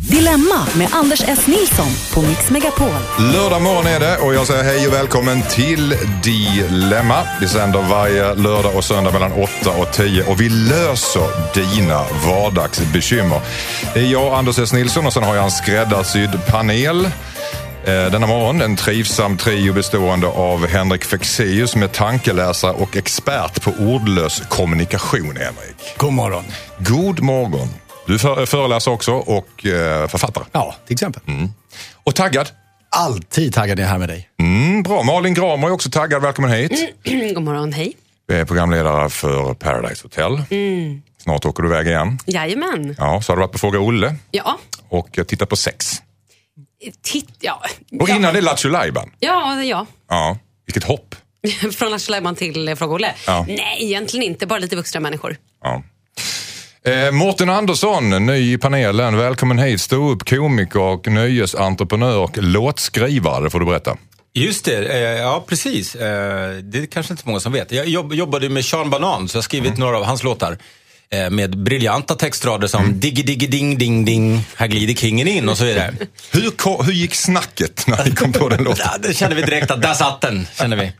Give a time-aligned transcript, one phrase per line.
[0.00, 1.46] Dilemma med Anders S.
[1.46, 2.88] Nilsson på Mix Megapol.
[3.18, 7.22] Lördag morgon är det och jag säger hej och välkommen till Dilemma.
[7.40, 13.40] Vi sänder varje lördag och söndag mellan 8 och 10 och vi löser dina vardagsbekymmer.
[13.94, 14.72] Det är jag, Anders S.
[14.72, 17.04] Nilsson och sen har jag en skräddarsydd panel.
[17.04, 17.10] Eh,
[17.84, 23.70] Denna morgon en trivsam trio bestående av Henrik Fexeus som är tankeläsare och expert på
[23.70, 25.96] ordlös kommunikation, Henrik.
[25.96, 26.44] God morgon.
[26.78, 27.68] God morgon.
[28.06, 30.44] Du för, föreläser också och eh, författare.
[30.52, 31.22] Ja, till exempel.
[32.04, 32.48] Och taggad?
[32.90, 34.28] Alltid taggad jag är här med dig.
[34.38, 35.02] Mm, bra.
[35.02, 36.22] Malin Gramer är också taggad.
[36.22, 36.94] Välkommen hit.
[37.34, 37.92] God morgon, hej.
[38.28, 40.42] Du är programledare för Paradise Hotel.
[41.18, 42.18] Snart åker du iväg igen.
[42.26, 42.94] Jajamän.
[42.98, 46.02] Ja, så har du varit på Fråga Olle Ja, och eh, tittat på sex.
[47.02, 47.62] titt, ja.
[48.00, 48.16] Och ja.
[48.16, 49.10] innan det Lattjo Lajban.
[49.18, 49.86] Ja, ja.
[50.08, 51.14] Ja, vilket hopp.
[51.72, 53.14] Från Lattjo Lajban till eh, Fråga Olle.
[53.26, 53.44] Ja.
[53.48, 54.46] Nej, egentligen inte.
[54.46, 55.36] Bara lite vuxna människor.
[55.62, 55.82] Ja.
[56.84, 59.16] Eh, Mårten Andersson, ny i panelen.
[59.16, 59.80] Välkommen hit.
[59.80, 63.50] Stå upp komiker och nöjesentreprenör och låtskrivare.
[63.50, 63.96] Får du berätta.
[64.34, 65.94] Just det, eh, ja precis.
[65.94, 67.72] Eh, det är kanske inte många som vet.
[67.72, 70.58] Jag jobb, jobbade med Sean Banan, så jag har skrivit några av hans låtar.
[71.14, 75.58] Eh, Med briljanta textrader som diggi diggi ding ding ding, här glider kingen in och
[75.58, 75.94] så vidare.
[76.32, 78.86] Hur, hur gick snacket när ni kom på den låten?
[79.02, 80.92] Det kände vi direkt att där satt den, kände vi.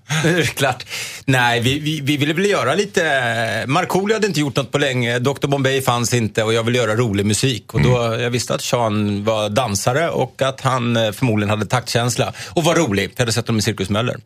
[0.47, 0.85] Klart.
[1.25, 3.65] Nej, vi, vi, vi ville väl göra lite...
[3.67, 6.97] Markoolio hade inte gjort något på länge, Dr Bombay fanns inte och jag ville göra
[6.97, 7.75] rolig musik.
[7.75, 12.33] Och då, Jag visste att Sean var dansare och att han eh, förmodligen hade taktkänsla
[12.49, 13.11] och var rolig.
[13.15, 14.17] Jag hade sett honom i Cirkus Möller.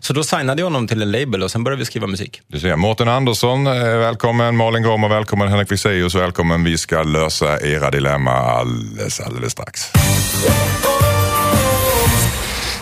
[0.00, 2.40] Så då signade jag honom till en label och sen började vi skriva musik.
[2.46, 4.56] Du ser, Mårten Andersson, eh, välkommen.
[4.56, 5.31] Malin Gramer, välkommen.
[5.32, 6.64] Välkommen Henrik Fexeus, välkommen.
[6.64, 9.90] Vi ska lösa era dilemma alldeles, alldeles strax.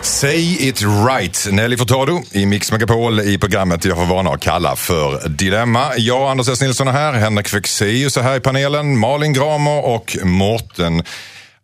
[0.03, 1.49] Say it right.
[1.53, 5.87] Nelly Furtado i Mix Megapol i programmet jag får vana att kalla för Dilemma.
[5.97, 6.61] Jag, Anders S.
[6.61, 11.03] Nilsson är här, Henrik Fexeus är här i panelen, Malin Gramer och Mårten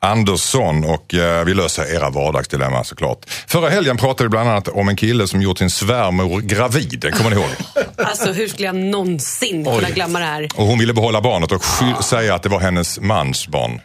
[0.01, 3.19] Andersson och eh, vi löser era vardagsdilemma såklart.
[3.47, 6.99] Förra helgen pratade vi bland annat om en kille som gjort sin svärmor gravid.
[7.01, 7.47] Den kommer ni ihåg?
[7.99, 10.49] Alltså, hur skulle jag någonsin kunna glömma det här?
[10.55, 13.81] Och hon ville behålla barnet och sky- säga att det var hennes mans barn.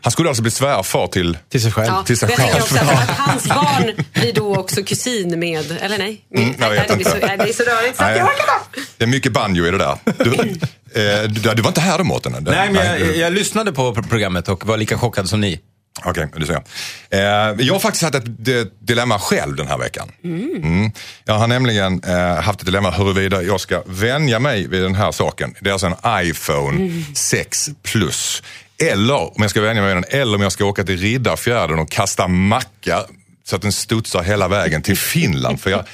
[0.00, 1.38] Han skulle alltså bli svärfar till...
[1.50, 1.86] Till sig själv.
[1.88, 2.62] Ja, Till sig jag tänker själv.
[2.64, 6.20] också att, att hans barn blir då också kusin med, eller nej?
[6.36, 7.26] Mm, jag vet nej, det, blir så, inte.
[7.26, 8.44] nej, det är så rörigt så Nej, jag orkar
[8.76, 8.90] inte.
[8.96, 9.98] det är mycket banjo i det där.
[10.18, 10.30] Du,
[10.96, 12.36] eh, du, du var inte här då Mårten?
[12.40, 15.60] Nej, men jag, du- jag lyssnade på programmet och var lika chockad som ni.
[16.04, 16.62] Okej, du ser.
[17.10, 17.20] Eh,
[17.66, 20.08] jag har faktiskt haft ett di- dilemma själv den här veckan.
[20.24, 20.90] Mm.
[21.24, 25.12] Jag har nämligen eh, haft ett dilemma huruvida jag ska vänja mig vid den här
[25.12, 25.54] saken.
[25.60, 28.42] Det är alltså en iPhone 6 Plus.
[28.90, 31.78] Eller om jag ska vänja mig vid den, eller om jag ska åka till Riddarfjärden
[31.78, 33.04] och kasta macka
[33.44, 35.60] så att den studsar hela vägen till Finland.
[35.60, 35.84] För jag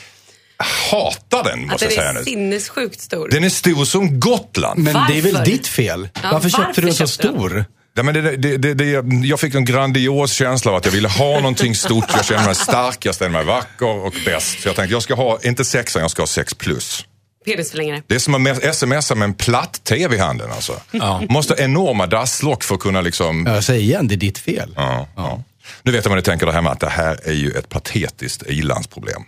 [0.63, 2.25] hatar den, måste jag den säga är nu.
[2.25, 3.29] sinnessjukt stor.
[3.29, 4.83] Den är stor som Gotland.
[4.83, 5.51] Men det är väl Varför?
[5.51, 6.09] ditt fel?
[6.15, 7.41] Ja, varför köpte varför du en så köpte du den?
[7.41, 7.65] stor?
[7.95, 11.09] Ja, men det, det, det, det, jag fick en grandios känsla av att jag ville
[11.09, 12.05] ha någonting stort.
[12.15, 14.61] Jag kände mig stark, jag kände mig vacker och bäst.
[14.61, 17.07] Så jag tänkte, jag ska ha, inte sexan, jag ska ha sex plus.
[17.45, 18.03] Penisförlängare.
[18.07, 20.81] Det är som att smsa med en platt-tv i handen alltså.
[21.29, 23.47] Måste ha enorma dasslock för att kunna liksom...
[23.47, 24.73] Jag säger igen, det är ditt fel.
[24.77, 25.43] Ja, ja.
[25.83, 28.43] Nu vet jag vad ni tänker där hemma, att det här är ju ett patetiskt
[28.47, 29.23] ilandsproblem.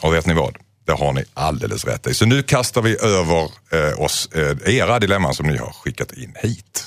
[0.00, 0.56] Och vet ni vad?
[0.84, 2.14] Det har ni alldeles rätt i.
[2.14, 6.34] Så nu kastar vi över eh, oss eh, era dilemman som ni har skickat in
[6.42, 6.84] hit.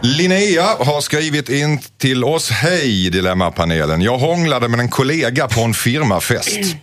[0.00, 2.50] Linnea har skrivit in till oss.
[2.50, 4.02] Hej Dilemmapanelen.
[4.02, 6.76] Jag hånglade med en kollega på en firmafest.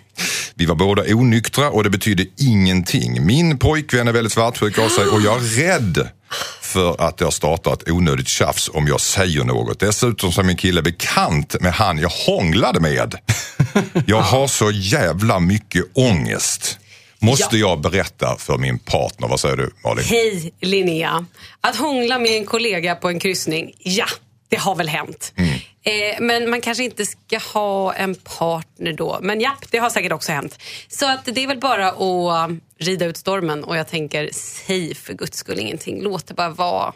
[0.55, 3.25] Vi var båda onyktra och det betydde ingenting.
[3.25, 6.09] Min pojkvän är väldigt svartsjuk av sig och jag är rädd
[6.61, 9.79] för att jag startar ett onödigt tjafs om jag säger något.
[9.79, 13.15] Dessutom så är min kille bekant med han jag hånglade med.
[14.05, 16.79] Jag har så jävla mycket ångest.
[17.19, 19.27] Måste jag berätta för min partner?
[19.27, 20.05] Vad säger du Malin?
[20.05, 21.25] Hej Linnea.
[21.61, 24.05] Att hångla med en kollega på en kryssning, ja,
[24.49, 25.33] det har väl hänt.
[25.35, 25.49] Mm.
[25.83, 29.19] Eh, men man kanske inte ska ha en partner då.
[29.21, 30.59] Men ja, det har säkert också hänt.
[30.87, 35.13] Så att det är väl bara att rida ut stormen och jag tänker, säg för
[35.13, 36.01] guds skull ingenting.
[36.01, 36.93] Låt det bara vara.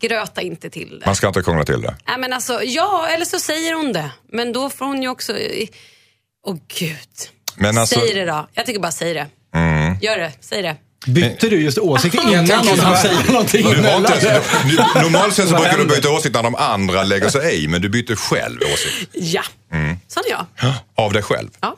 [0.00, 0.94] Gröta inte till det.
[0.94, 1.02] Mm.
[1.06, 1.96] Man ska inte krångla till det.
[2.08, 4.10] Nej, men alltså, ja, eller så säger hon det.
[4.32, 5.32] Men då får hon ju också...
[6.46, 6.98] Åh gud.
[7.56, 8.48] Men alltså- Säg det då.
[8.52, 9.26] Jag tycker bara säg det.
[10.02, 10.76] Gör det, säg det.
[11.06, 13.64] Bytte du just åsikt innan någon han säger någonting?
[15.02, 17.88] Normalt sett så brukar du byta åsikt när de andra lägger sig i, men du
[17.88, 19.10] byter själv åsikt.
[19.12, 19.96] Ja, Mm.
[20.26, 20.46] är jag.
[20.96, 21.48] Av dig själv.
[21.60, 21.76] Ja,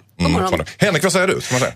[0.58, 0.66] dig.
[0.78, 1.40] Henrik, vad säger du?
[1.40, 1.72] Ska man säga?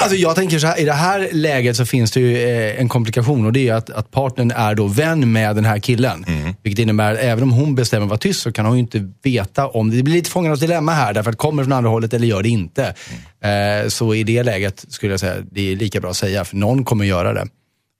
[0.00, 2.88] Alltså jag tänker så här, i det här läget så finns det ju eh, en
[2.88, 6.24] komplikation och det är att, att partnern är då vän med den här killen.
[6.28, 6.54] Mm.
[6.62, 9.12] Vilket innebär att även om hon bestämmer att vara tyst så kan hon ju inte
[9.22, 12.14] veta om, det blir lite fångarnas dilemma här, därför att kommer det från andra hållet
[12.14, 12.94] eller gör det inte.
[13.42, 13.82] Mm.
[13.84, 16.56] Eh, så i det läget skulle jag säga, det är lika bra att säga, för
[16.56, 17.46] någon kommer göra det.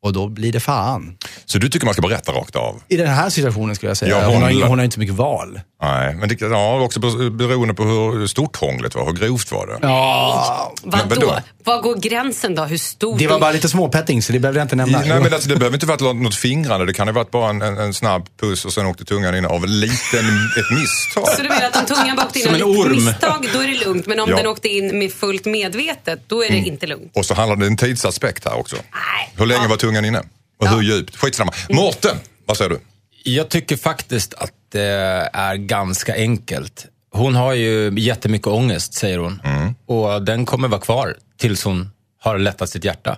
[0.02, 1.17] Och då blir det fan.
[1.44, 2.82] Så du tycker man ska berätta rakt av?
[2.88, 5.00] I den här situationen skulle jag säga, Ja, hon, hon- har, hon har inte så
[5.00, 5.61] mycket val.
[5.82, 7.00] Nej, men det ja, också
[7.31, 9.79] beroende på hur stort hånglet var, hur grovt var det?
[9.82, 11.27] Ja, Men vadå?
[11.27, 11.41] Vadå?
[11.65, 12.65] Var går gränsen då?
[12.65, 13.19] Hur stort?
[13.19, 14.99] det var bara lite småpetting så det behöver jag inte nämna.
[15.00, 17.62] Nej, men alltså, det behöver inte varit något- fingrande, det kan ju varit bara en,
[17.62, 20.25] en, en snabb puss och sen åkte tungan in av en liten,
[20.59, 21.29] ett misstag.
[21.29, 22.55] Så du menar att om tungan bara åkte in av
[22.87, 24.06] ett misstag, då är det lugnt.
[24.06, 24.37] Men om Ja.
[24.37, 27.12] den åkte in med fullt medvetet, då är det inte lugnt.
[27.15, 28.77] Och så handlar det om en tidsaspekt här också.
[28.77, 29.32] Nej.
[29.37, 29.69] Hur länge Ja.
[29.69, 30.23] var tungan inne?
[30.61, 31.17] Och hur djupt?
[31.17, 31.53] Skitsamma.
[31.71, 32.17] Mårten,
[32.47, 32.81] vad säger du?
[33.25, 36.87] Jag tycker faktiskt att det är ganska enkelt.
[37.12, 39.40] Hon har ju jättemycket ångest, säger hon.
[39.87, 41.90] Och den kommer vara kvar tills hon
[42.22, 43.17] har lättat sitt hjärta.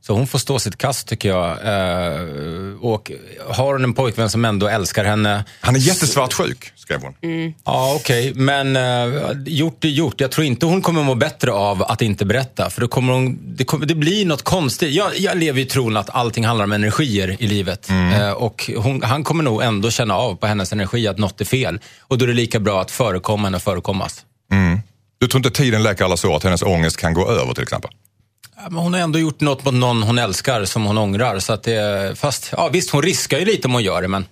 [0.00, 1.50] Så hon får stå sitt kast, tycker jag.
[1.50, 2.20] Eh,
[2.80, 3.10] och
[3.48, 5.44] har hon en pojkvän som ändå älskar henne.
[5.60, 7.14] Han är jättesvartsjuk, skrev hon.
[7.64, 8.34] Ja, okej.
[8.34, 10.20] Men uh, gjort är gjort.
[10.20, 12.70] Jag tror inte hon kommer må bättre av att inte berätta.
[12.70, 14.94] För då kommer hon, det, kommer, det blir något konstigt.
[14.94, 17.90] Jag, jag lever i tron att allting handlar om energier i livet.
[17.90, 21.44] Eh, och hon, han kommer nog ändå känna av på hennes energi att något är
[21.44, 21.80] fel.
[22.00, 24.24] Och då är det lika bra att förekomma än att förekommas.
[25.18, 27.90] Du tror inte tiden läker alla sår, att hennes ångest kan gå över till exempel?
[28.56, 31.38] Ja, Men hon har ändå gjort något mot någon hon älskar som hon ångrar.
[31.38, 34.26] Så att det, fast, ja, visst, hon riskar ju lite om hon gör det, men...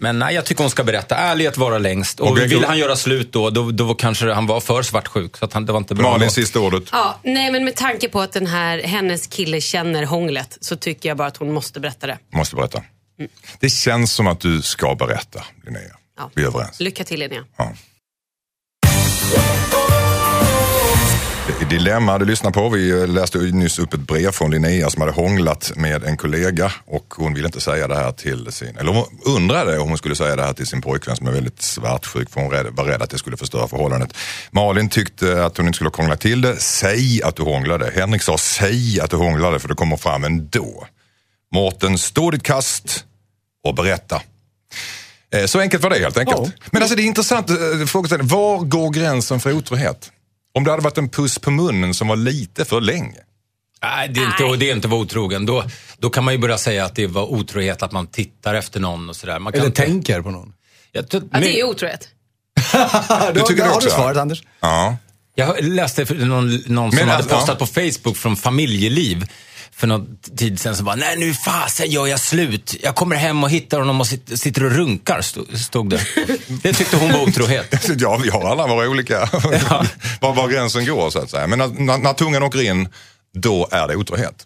[0.00, 1.16] Men nej, jag tycker hon ska berätta.
[1.16, 2.20] Ärlighet vara längst.
[2.20, 5.36] Och Och vill han göra slut då, då, då kanske han var för svartsjuk.
[5.36, 6.10] Så att han, det var inte bra.
[6.10, 6.82] Malin, sista ordet.
[6.92, 11.08] Ja, nej, men med tanke på att den här, hennes kille känner hånglet så tycker
[11.08, 12.18] jag bara att hon måste berätta det.
[12.34, 12.82] Måste berätta.
[13.60, 15.80] Det känns som att du ska berätta, Linnea.
[16.18, 16.30] Ja.
[16.34, 16.80] Vi är överens.
[16.80, 17.44] Lycka till Linnea.
[17.56, 17.72] Ja.
[21.64, 22.68] Dilemma du lyssnar på.
[22.68, 26.72] Vi läste ju nyss upp ett brev från Linnea som hade hånglat med en kollega
[26.86, 30.16] och hon ville inte säga det här till sin, eller hon undrade om hon skulle
[30.16, 33.10] säga det här till sin pojkvän som är väldigt svartsjuk för hon var rädd att
[33.10, 34.14] det skulle förstöra förhållandet.
[34.50, 36.56] Malin tyckte att hon inte skulle hångla till det.
[36.56, 37.92] Säg att du hånglade.
[37.94, 40.86] Henrik sa säg att du hånglade för det kommer fram ändå.
[41.54, 43.04] Mårten, stå ditt kast
[43.64, 44.22] och berätta.
[45.34, 46.40] Eh, Så enkelt var det helt enkelt.
[46.44, 46.68] Ja.
[46.70, 48.28] Men alltså det är intressant eh, frågeställning.
[48.28, 50.10] Var går gränsen för otrohet?
[50.56, 53.18] Om det hade varit en puss på munnen som var lite för länge.
[53.82, 55.46] Nej, det är inte, och det är inte att vara otrogen.
[55.46, 55.64] Då,
[55.98, 59.08] då kan man ju börja säga att det var otrohet att man tittar efter någon
[59.08, 59.38] och sådär.
[59.38, 60.52] Man kan Eller inte- tänker på någon.
[60.92, 62.08] Jag, Ja, det är ju men- otrohet.
[63.34, 64.42] du, tycker det har du svaret Anders?
[64.60, 64.96] Ja.
[65.34, 67.66] Jag läste för någon, någon Men som hade alltså, postat ja.
[67.66, 69.26] på Facebook från familjeliv
[69.76, 72.76] för någon tid sedan som bara, nej nu fasen gör jag slut.
[72.82, 75.20] Jag kommer hem och hittar honom och sitter, och runkar,
[75.56, 76.00] stod, det.
[76.62, 77.88] Det tyckte hon var otrohet.
[77.98, 79.18] ja, vi har alla våra olika,
[80.20, 81.46] var, var gränsen går så att säga.
[81.46, 82.88] Men när, när, när tungan åker in,
[83.34, 84.44] då är det otrohet.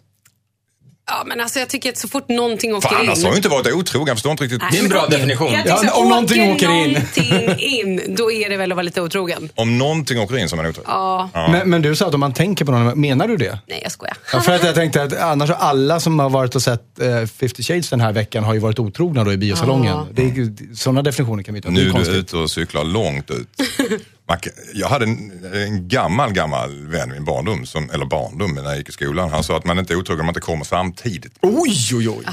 [1.13, 3.23] Ja, men alltså jag tycker att så fort någonting åker För annars in...
[3.23, 4.61] har jag inte varit otrogen, jag förstår inte riktigt.
[4.71, 5.51] Det är en bra definition.
[5.53, 6.91] Jag Ja, tycker så, om någonting åker åker in.
[6.93, 9.49] någonting in, då är det väl att vara lite otrogen.
[9.55, 10.87] Om någonting åker in som en otrohet.
[10.89, 11.29] Ja.
[11.33, 13.59] Men, men du sa att om man tänker på någon, menar du det?
[13.67, 14.17] Nej, jag skojar.
[14.33, 17.25] Ja, för att jag tänkte att annars har alla som har varit och sett eh,
[17.39, 19.97] 50 Shades den här veckan har ju varit otrogna då i biosalongen.
[20.13, 21.73] Det är, ju- sådana definitioner kan vi inte ha.
[21.73, 23.47] Nu är är du ute och cyklar långt ut.
[24.31, 24.39] Man
[24.73, 28.77] Jag hade en, en gammal, gammal vän i min barndom, som, eller barndom när jag
[28.77, 29.29] gick i skolan.
[29.29, 31.33] Han sa att man inte är otrogen om man inte kommer samtidigt.
[31.41, 32.23] Oj, oj, oj.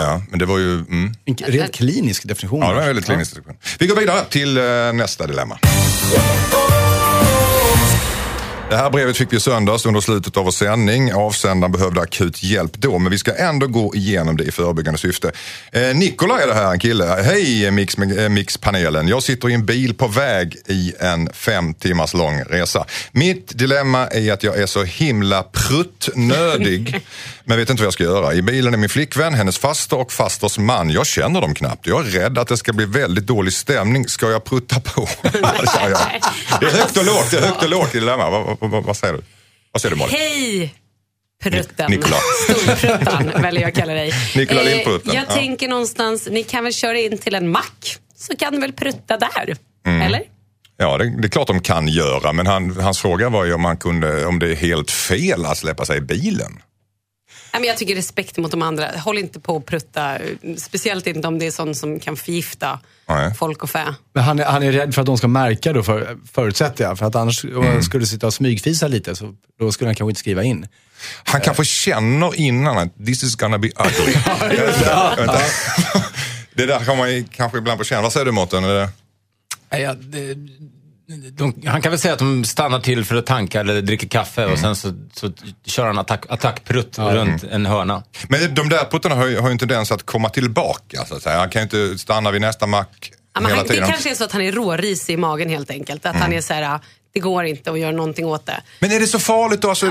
[0.00, 0.72] Ja, men det var ju...
[0.72, 1.14] Mm.
[1.24, 2.60] En rent klinisk definition.
[2.60, 3.56] Ja, det var en väldigt klinisk diskussion.
[3.78, 5.58] Vi går vidare till eh, nästa dilemma.
[8.70, 11.12] Det här brevet fick vi i söndags under slutet av vår sändning.
[11.12, 15.32] Avsändaren behövde akut hjälp då, men vi ska ändå gå igenom det i förebyggande syfte.
[15.72, 17.04] Eh, Nikola är det här, en kille.
[17.04, 22.42] Hej Mix, eh, Jag sitter i en bil på väg i en fem timmars lång
[22.42, 22.84] resa.
[23.12, 27.00] Mitt dilemma är att jag är så himla pruttnödig,
[27.48, 28.34] men vet inte vad jag ska göra.
[28.34, 30.90] I bilen är min flickvän, hennes faster och fasters man.
[30.90, 31.86] Jag känner dem knappt.
[31.86, 34.08] Jag är rädd att det ska bli väldigt dålig stämning.
[34.08, 35.08] Ska jag prutta på?
[36.60, 38.30] Det är högt och lågt, det är högt och lågt i dilemma.
[38.30, 39.22] Vad, vad, vad, säger du?
[39.72, 40.16] Vad säger du Malin?
[40.18, 40.74] Hej!
[41.42, 41.90] Prutten.
[41.90, 42.16] Nikola.
[42.44, 44.12] Storpruttan väljer jag att kalla dig.
[44.36, 45.34] Nikola Lillprutten, Jag ja.
[45.34, 47.98] tänker någonstans, ni kan väl köra in till en mack?
[48.16, 49.56] Så kan du väl prutta där?
[49.86, 50.02] Mm.
[50.02, 50.22] Eller?
[50.76, 53.62] Ja, det, det är klart de kan göra, men han, hans fråga var ju om,
[53.62, 56.58] man kunde, om det är helt fel att släppa sig i bilen.
[57.52, 58.90] Nej, men jag tycker respekt mot de andra.
[58.98, 60.18] Håll inte på att prutta.
[60.58, 63.34] Speciellt inte om det är sånt som kan förgifta Nej.
[63.34, 63.94] folk och fä.
[64.12, 66.98] Men han är, han är rädd för att de ska märka då, för, förutsätter jag.
[66.98, 67.66] För att annars om Mm.
[67.72, 70.68] han skulle sitta och smygfisa lite, så då skulle han kanske inte skriva in.
[71.24, 74.12] Han kanske känner innan att this is gonna be ugly.
[75.16, 75.38] Vänta.
[76.54, 78.02] det där kan man kanske ibland få känna.
[78.02, 78.64] Vad säger du Mårten?
[78.64, 78.88] Är
[81.32, 84.46] de, han kan väl säga att de stannar till för att tanka eller dricka kaffe
[84.46, 85.32] och sen så, så
[85.66, 88.02] kör han attack, attackprutt runt en hörna.
[88.28, 91.04] Men de där puttarna har ju, har ju en tendens att komma tillbaka.
[91.04, 91.38] Så att säga.
[91.38, 94.32] Han kan ju inte stanna vid nästa mack Ja, han, det kanske är så att
[94.32, 96.06] han är råris i magen helt enkelt.
[96.06, 96.80] Att han är så här,
[97.16, 98.60] det går inte att göra någonting åt det.
[98.80, 99.68] Men är det så farligt då?
[99.68, 99.86] Alltså,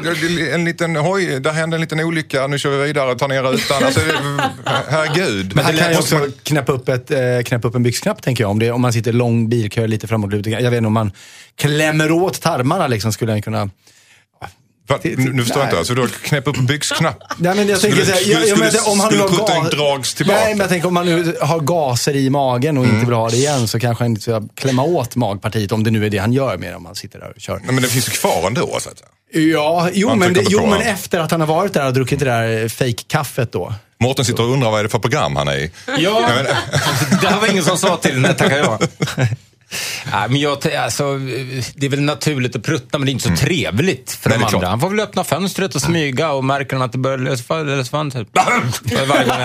[0.53, 3.84] en liten, oj, där hände en liten olycka, nu kör vi vidare, tar ner rutan.
[3.84, 4.50] Alltså, det-
[4.88, 5.55] herregud.
[5.55, 8.44] Men han kan ju också man- knäppa upp, ett, eh, knäppa upp en byxknapp, tänker
[8.44, 8.51] jag.
[8.51, 10.50] Om, det, om man sitter lång bilkö lite framåtlutad.
[10.50, 11.12] Jag vet inte om man
[11.55, 13.70] klämmer åt tarmarna, liksom, skulle han kunna...
[14.88, 15.00] Va?
[15.04, 15.77] Nu, nu förstår jag inte.
[15.77, 17.18] Alltså, du har knäppt upp en byxknapp?
[17.38, 19.39] Nej, men jag Skulle- så här, skulle- jag, jag, menar, skulle- om han nu skulle
[19.42, 20.39] har putten drags tillbaka?
[20.39, 22.96] Nej, men jag tänker om man nu har gaser i magen och Mm.
[22.96, 25.92] inte vill ha det igen så kanske han inte ska klämma åt magpartiet om det
[25.92, 27.56] nu är det han gör med om han sitter där och kör.
[27.56, 29.10] Nej, men det finns ju kvar ändå, så att säga.
[29.51, 32.25] Ja, jo, men, det, jo men efter att han har varit där och druckit det
[32.25, 33.74] där fake-kaffet då.
[34.00, 35.72] Mårten sitter och undrar vad är det för program han är i.
[35.98, 36.30] Ja,
[37.22, 38.80] det här var ingen som sa till, nej tackar jag.
[40.12, 41.18] Nej, men jag, alltså,
[41.76, 44.44] det är väl naturligt att prutta, men det är inte så trevligt för Nej, de
[44.46, 44.54] är klart.
[44.60, 44.70] andra.
[44.70, 47.92] Han får väl öppna fönstret och smyga och märker han att det börjar lösa lösa
[47.92, 48.28] fönstret.
[49.08, 49.38] Varje gång.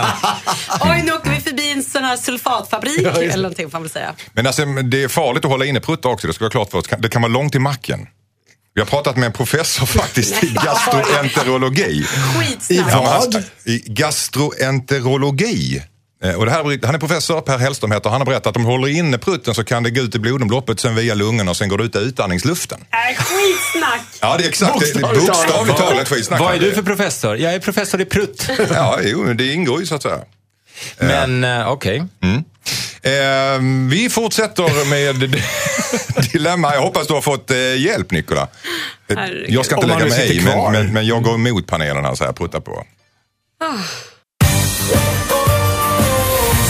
[0.81, 4.15] Oj, nu åker vi förbi en sån här sulfatfabrik eller någonting får man väl säga.
[4.33, 6.79] Men alltså, det är farligt att hålla inne pruttar också, det ska vara klart för
[6.79, 6.85] oss.
[6.99, 8.07] Det kan vara långt till macken.
[8.75, 12.05] Vi har pratat med en professor faktiskt i gastroenterologi.
[12.69, 15.83] Ja, men han- I gastroenterologi.
[16.25, 18.63] Eh, Och det här, han är professor, Per Hellström heter han har berättat att om
[18.63, 21.57] du håller inne prutten så kan det gå ut i blodomloppet, sen via lungorna och
[21.57, 22.81] sen går det ut i utandningsluften.
[22.91, 24.01] Äh, skitsnack!
[24.21, 24.73] Ja, det är exakt.
[24.73, 25.27] Bokstavligt talat.
[25.27, 26.41] bokstavligt talat skitsnack.
[26.41, 27.37] Vad är du för professor?
[27.37, 28.49] Jag är professor i prutt.
[28.75, 30.19] Ja, jo, men det ingår ju så att säga.
[30.99, 32.03] Men eh, okej.
[33.03, 33.13] Eh,
[33.91, 35.37] vi fortsätter med
[36.33, 36.75] dilemma.
[36.75, 38.49] Jag hoppas du har fått eh, hjälp, Nikola.
[39.09, 39.47] Herregud.
[39.49, 42.15] Jag ska inte Om lägga mig i, men, men, men jag går emot panelen här,
[42.15, 42.85] så här, putta på.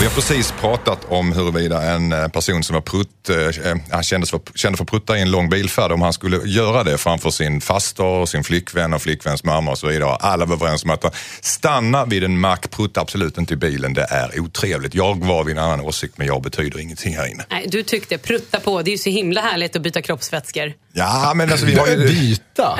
[0.01, 4.39] Vi har precis pratat om huruvida en eh, person som var prutt, äh, kändes för,
[4.55, 8.03] kände för prutta i en lång bilfärd, om han skulle göra det framför sin faster,
[8.03, 10.15] och sin flickvän och flickväns mamma och så vidare.
[10.15, 14.07] Alla var överens om att stanna vid en mack, prutta absolut inte i bilen, det
[14.09, 14.95] är otrevligt.
[14.95, 17.45] Jag var vid en annan åsikt, men jag betyder ingenting här inne.
[17.49, 18.81] Nej, du tyckte prutta på.
[18.81, 20.73] Det är ju så himla härligt att byta kroppsvätskor.
[20.93, 21.97] Ja, men alltså vi har ju...
[22.07, 22.79] Byta?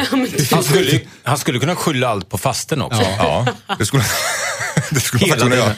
[0.51, 3.01] Han skulle, han skulle kunna skylla allt på fasten också.
[3.01, 3.45] Ja,
[3.79, 4.03] det skulle,
[4.89, 5.75] det skulle Hela faktiskt kunna göra.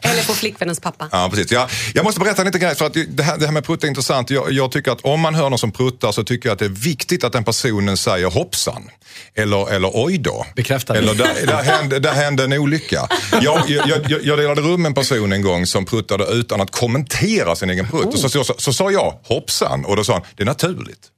[0.00, 1.08] Eller på flickvännens pappa.
[1.12, 1.52] Ja, precis.
[1.52, 3.88] Jag, jag måste berätta lite grej för att det här, det här med prutta är
[3.88, 4.30] intressant.
[4.30, 6.64] Jag, jag tycker att om man hör någon som pruttar så tycker jag att det
[6.64, 8.90] är viktigt att den personen säger hoppsan.
[9.34, 10.46] Eller, eller oj då.
[10.56, 10.94] Bekräftar.
[10.94, 13.08] Eller där, där, hände, där hände en olycka.
[13.32, 16.70] Jag, jag, jag, jag delade rum med en person en gång som pruttade utan att
[16.70, 18.06] kommentera sin egen prutt.
[18.06, 21.08] Och så, så, så, så sa jag hoppsan och då sa han det är naturligt.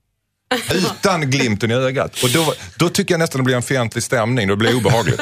[0.74, 2.22] Utan glimten i ögat.
[2.22, 5.20] Och då, då tycker jag nästan det blir en fientlig stämning, då blir det obehagligt.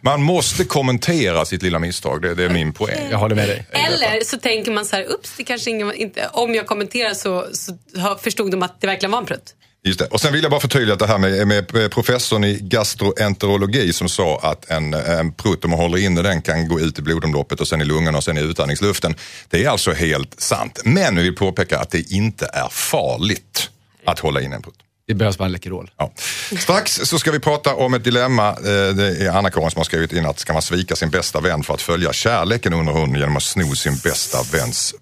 [0.00, 3.08] Man måste kommentera sitt lilla misstag, det, det är min poäng.
[3.10, 3.66] Jag håller med dig.
[3.70, 7.46] Eller så tänker man så här, ups, det kanske ingen, inte, om jag kommenterar så,
[7.52, 9.54] så har- förstod de att det verkligen var en prutt.
[9.84, 10.06] Just det.
[10.06, 14.08] Och sen vill jag bara förtydliga att det här med, med professorn i gastroenterologi som
[14.08, 17.60] sa att en, en prutt, om man håller inne den, kan gå ut i blodomloppet
[17.60, 19.14] och sen i lungorna och sen i utandningsluften.
[19.50, 20.80] Det är alltså helt sant.
[20.84, 23.70] Men vi vill påpeka att det inte är farligt
[24.06, 24.74] att hålla in en prutt.
[25.08, 25.90] Det behövs bara en Läkerol.
[25.96, 26.12] Ja.
[26.58, 28.48] Strax så ska vi prata om ett dilemma.
[28.48, 28.54] Eh,
[28.94, 31.74] Det är Anna-Karin som har skrivit in att ska man svika sin bästa vän för
[31.74, 34.94] att följa kärleken under hunden genom att sno sin bästa väns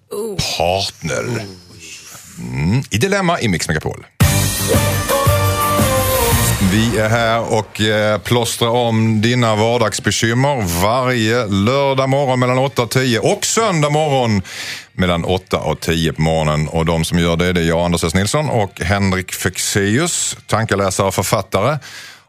[0.57, 1.45] partner?
[2.39, 2.83] Mm.
[2.89, 4.05] I Dilemma i Mix Megapol.
[6.61, 12.89] Vi är här och eh, plåstrar om dina vardagsbekymmer varje lördag morgon mellan 8 och
[12.89, 14.41] 10 och söndag morgon
[14.93, 16.67] mellan 8 och 10 på morgonen.
[16.67, 18.15] Och de som gör det, det är jag, Anders S.
[18.15, 21.77] Nilsson och Henrik Fexeus, tankeläsare och författare.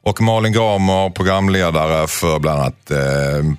[0.07, 2.97] Och Malin Gramer, programledare för bland annat eh,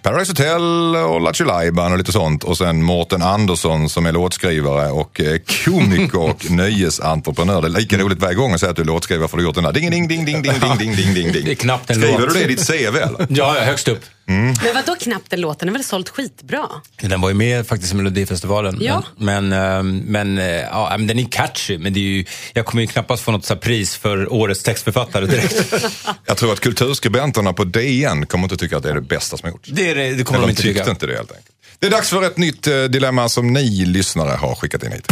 [0.03, 2.43] Paradise Hotel och Lattjo Lajban och lite sånt.
[2.43, 7.61] Och sen Mårten Andersson som är låtskrivare och eh, komiker och nöjesentreprenör.
[7.61, 9.47] Det är lika roligt varje gång att säga att du är låtskrivare för du har
[9.47, 11.45] gjort den där ding ding ding ding ding ding ding ding ding.
[11.45, 12.33] Det är knappt en Skriver låt.
[12.33, 13.27] du det i ditt CV eller?
[13.29, 14.01] Ja, högst upp.
[14.29, 15.67] Men vad då knappt den låten?
[15.67, 16.67] Den har väl sålt skitbra?
[17.01, 18.77] Den var ju med faktiskt i Melodifestivalen.
[18.81, 19.03] Ja.
[19.17, 21.77] Men, men, men, eh, ja, men den är catchy.
[21.77, 24.63] Men det är ju, jag kommer ju knappast få något så här pris för årets
[24.63, 25.73] textförfattare direkt.
[26.25, 29.49] Jag tror att kulturskribenterna på DN kommer inte tycka att det är det bästa som
[29.49, 29.69] gjorts.
[29.69, 30.91] Det, är det, det kommer Eller de de inte tyckte tycka.
[30.91, 31.55] inte det helt enkelt.
[31.79, 35.07] Det är dags för ett nytt eh, dilemma som ni lyssnare har skickat in hit.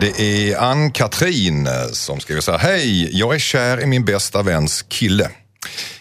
[0.00, 2.58] Det är Ann-Katrin eh, som skriver så här.
[2.58, 5.30] Hej, jag är kär i min bästa väns kille.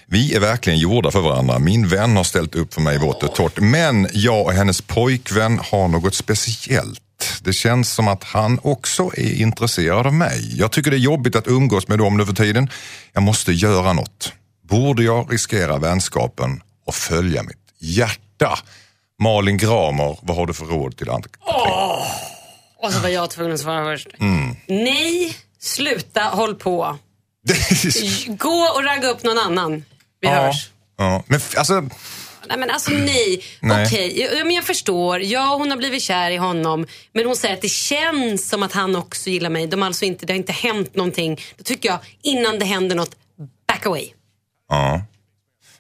[0.06, 1.60] Vi är verkligen gjorda för varandra.
[1.60, 3.60] Min vän har ställt upp för mig vått och torrt.
[3.60, 7.02] Men jag och hennes pojkvän har något speciellt.
[7.42, 10.60] Det känns som att han också är intresserad av mig.
[10.60, 12.70] Jag tycker det är jobbigt att umgås med dem nu för tiden.
[13.14, 14.34] Jag måste göra något.
[14.70, 18.60] Borde jag riskera vänskapen och följa mitt hjärta?
[19.20, 21.44] Malin Gramer, vad har du för råd till Ann-Katrin?
[22.84, 24.08] Och så var jag tvungen att svara först.
[24.20, 24.56] Mm.
[24.68, 26.98] Nej, sluta, håll på.
[28.28, 29.86] Gå och ragga upp någon annan.
[30.22, 30.70] Vi hörs.
[30.98, 31.24] ja.
[31.28, 31.82] Men alltså,
[32.50, 33.44] Nej men alltså nej.
[33.60, 33.86] Nej.
[33.86, 35.22] Okej, ja, men jag förstår.
[35.22, 36.86] Ja, hon har blivit kär i honom.
[37.14, 39.68] Men hon säger att det känns som att han också gillar mig.
[39.68, 41.42] De alltså inte, det har inte hänt någonting.
[41.58, 43.16] Då tycker jag, innan det händer något,
[43.68, 44.10] back away.
[44.70, 45.02] ja.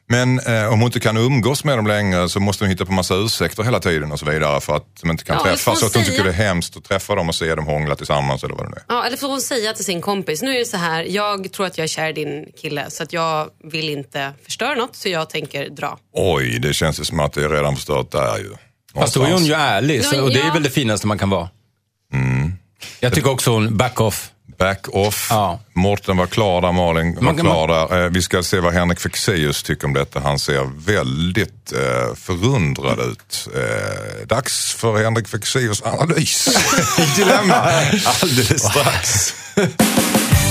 [0.09, 2.91] Men eh, om hon inte kan umgås med dem längre så måste hon hitta på
[2.91, 5.79] massa ursäkter hela tiden och så vidare för att de inte kan Ja, träffas.
[5.79, 6.05] Så att hon säga.
[6.05, 8.69] tycker det är hemskt att träffa dem och se dem hångla tillsammans eller vad det
[8.69, 8.83] nu är.
[8.95, 11.65] Ja, eller får hon säga till sin kompis, nu är det så här, jag tror
[11.65, 15.09] att jag är kär i din kille så att jag vill inte förstöra något så
[15.09, 15.97] jag tänker dra.
[16.13, 18.49] Oj, det känns ju som att det är redan förstört där ju.
[18.95, 21.29] Fast då är hon ju ärlig så, och det är väl det finaste man kan
[21.29, 21.49] vara.
[22.13, 22.53] Mm.
[22.99, 24.31] Jag tycker också hon back off.
[24.57, 25.27] Back off.
[25.29, 25.59] Ja.
[25.73, 28.03] Morten var klar där, Malin var Man klar där.
[28.03, 30.19] Eh, vi ska se vad Henrik Fexeus tycker om detta.
[30.19, 33.47] Han ser väldigt eh, förundrad ut.
[33.55, 36.49] Eh, dags för Henrik Fexeus analys
[37.15, 37.53] Dilemma
[38.05, 39.33] alldeles strax.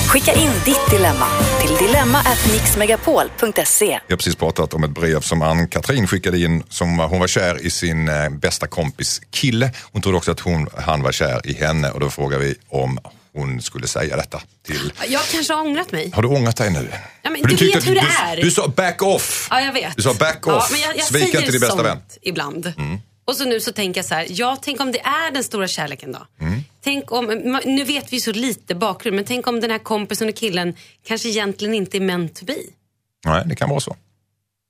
[0.07, 1.25] Skicka in ditt dilemma
[1.61, 3.85] till dilemma@mixmegapol.se.
[3.85, 6.63] Jag har precis pratat om ett brev som Ann-Katrin skickade in.
[6.69, 9.71] Som hon var kär i sin eh, bästa kompis kille.
[9.91, 12.99] Hon trodde också att hon, han var kär i henne och då frågar vi om
[13.37, 14.93] hon skulle säga detta till...
[15.07, 16.11] Jag kanske har ångrat mig.
[16.13, 16.89] Har du ångrat dig nu?
[17.21, 18.41] Ja, men För du tyckte vet hur det du, är.
[18.41, 19.47] Du sa back off.
[19.51, 19.95] Ja, jag vet.
[19.95, 20.71] Du sa back Ja, off.
[20.71, 21.91] men jag, jag Svika säger inte din bästa vän.
[21.91, 22.01] Mm.
[22.21, 22.73] ibland.
[23.27, 25.67] Och så nu så tänker jag så här, ja tänk om det är den stora
[25.67, 26.27] kärleken då.
[26.41, 26.63] Mm.
[26.83, 27.25] Tänk om,
[27.65, 30.75] nu vet vi så lite bakgrund, men tänk om den här kompisen och killen
[31.07, 32.55] kanske egentligen inte är meant to be.
[33.25, 33.95] Nej, det kan vara så.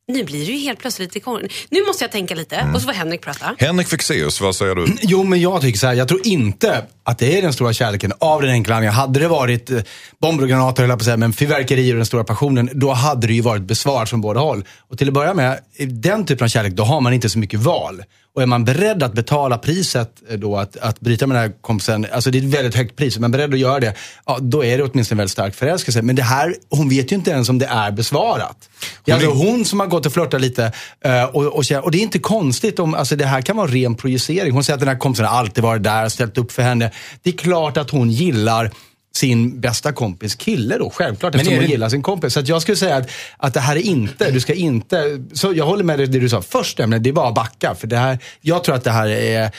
[0.07, 1.53] Nu blir det ju helt plötsligt lite konstigt.
[1.69, 2.75] Nu måste jag tänka lite Mm.
[2.75, 3.55] och så får Henrik prata.
[3.59, 4.87] Henrik Fexeus, vad säger du?
[5.01, 5.93] Jo, men jag tycker så här.
[5.93, 8.99] Jag tror inte att det är den stora kärleken av den enkla anledningen.
[9.01, 9.79] Hade det varit eh,
[10.21, 12.93] bomber och granater, höll jag på att säga, men fyrverkerier och den stora passionen, då
[12.93, 14.63] hade det ju varit besvarat från båda håll.
[14.89, 17.59] Och till att börja med, den typen av kärlek, då har man inte så mycket
[17.59, 18.03] val.
[18.35, 21.51] Och är man beredd att betala priset eh, då att, att bryta med den här
[21.61, 23.93] kompisen, alltså det är ett väldigt högt pris, är man beredd att göra det,
[24.25, 26.01] ja, då är det åtminstone en väldigt stark förälskelse.
[26.01, 28.69] Men det här, hon vet ju inte ens om det är besvarat.
[29.05, 30.71] Det är Hon alltså hon som har gått och flörtat lite.
[31.01, 33.95] eh, Och, och, och det är inte konstigt om, alltså det här kan vara ren
[33.95, 34.53] projicering.
[34.53, 36.91] Hon säger att den här kompisen har alltid varit där ställt upp för henne.
[37.23, 38.71] Det är klart att hon gillar
[39.15, 42.33] sin bästa kompis kille då, självklart, Men eftersom är hon det- gillar sin kompis.
[42.33, 45.65] Så jag skulle säga att, att det här är inte, du ska inte, så jag
[45.65, 47.75] håller med dig det du sa först, nämligen, det är bara att backa.
[47.75, 49.51] För det här, jag tror att det här är,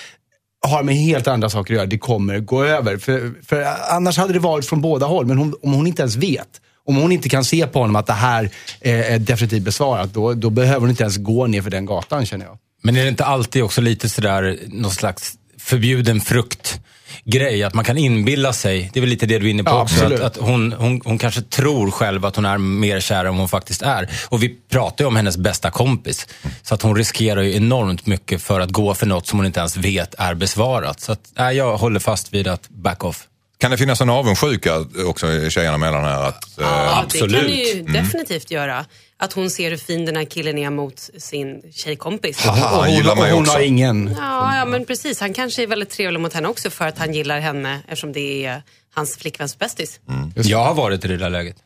[0.67, 1.87] har med helt andra saker att göra.
[1.87, 2.97] Det kommer gå över.
[2.97, 5.27] För, för annars hade det varit från båda håll.
[5.27, 6.49] Men hon, om hon inte ens vet,
[6.87, 10.35] om hon inte kan se på honom att det här är, är definitivt besvarat, då,
[10.35, 12.59] då behöver hon inte ens gå ner för den gatan känner jag.
[12.83, 16.81] Men är det inte alltid också lite sådär, någon slags förbjuden frukt?
[17.25, 19.71] Grej, att man kan inbilla sig, det är väl lite det du är inne på
[19.71, 23.25] Ja, också, att, att hon, hon, hon kanske tror själv att hon är mer kär
[23.25, 24.09] än hon faktiskt är.
[24.29, 26.27] Och vi pratar ju om hennes bästa kompis.
[26.63, 29.61] Så att hon riskerar ju enormt mycket för att gå för något som hon inte
[29.61, 31.01] ens vet är besvarat.
[31.01, 33.25] Så att, nej, jag håller fast vid att back off.
[33.61, 36.29] Kan det finnas en avundsjuka också i tjejerna emellan här?
[36.29, 37.33] Att, eh, Ja, absolut.
[37.33, 37.93] det kan det ju Mm.
[37.93, 38.85] definitivt göra.
[39.21, 42.47] Att hon ser hur fin den här killen är mot sin tjejkompis.
[42.47, 43.53] Aha, och hon, gillar mig hon också.
[43.53, 44.17] har ingen...
[44.19, 45.21] Ja, ja, men precis.
[45.21, 48.45] Han kanske är väldigt trevlig mot henne också för att han gillar henne eftersom det
[48.45, 48.63] är
[48.95, 50.01] hans flickväns bästis.
[50.35, 51.57] Jag har varit i det där läget.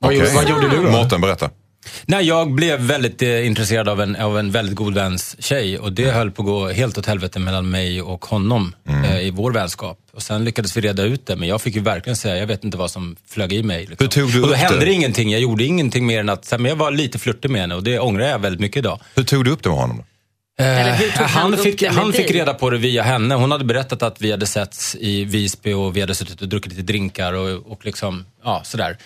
[0.00, 0.18] Vad, Okej.
[0.18, 0.90] gjorde, vad gjorde du då?
[0.90, 1.50] Mårten, berätta.
[2.06, 5.92] Nej, jag blev väldigt eh, intresserad av en, av en väldigt god väns tjej och
[5.92, 8.74] det höll på att gå helt åt helvete mellan mig och honom
[9.04, 9.98] eh, i vår vänskap.
[10.12, 12.64] Och sen lyckades vi reda ut det, men jag fick ju verkligen säga, jag vet
[12.64, 13.80] inte vad som flög i mig.
[13.80, 13.96] Liksom.
[14.00, 14.92] Hur tog du och då upp hände det?
[14.92, 17.60] ingenting, jag gjorde ingenting mer än att, så här, men jag var lite flörtig med
[17.60, 19.00] henne och det ångrar jag väldigt mycket idag.
[19.14, 19.96] Hur tog du upp det med honom?
[19.96, 23.34] Tog han fick, han fick reda på det via henne.
[23.34, 26.72] Hon hade berättat att vi hade setts i Visby och vi hade suttit och druckit
[26.72, 28.96] lite drinkar och, och liksom, ja sådär.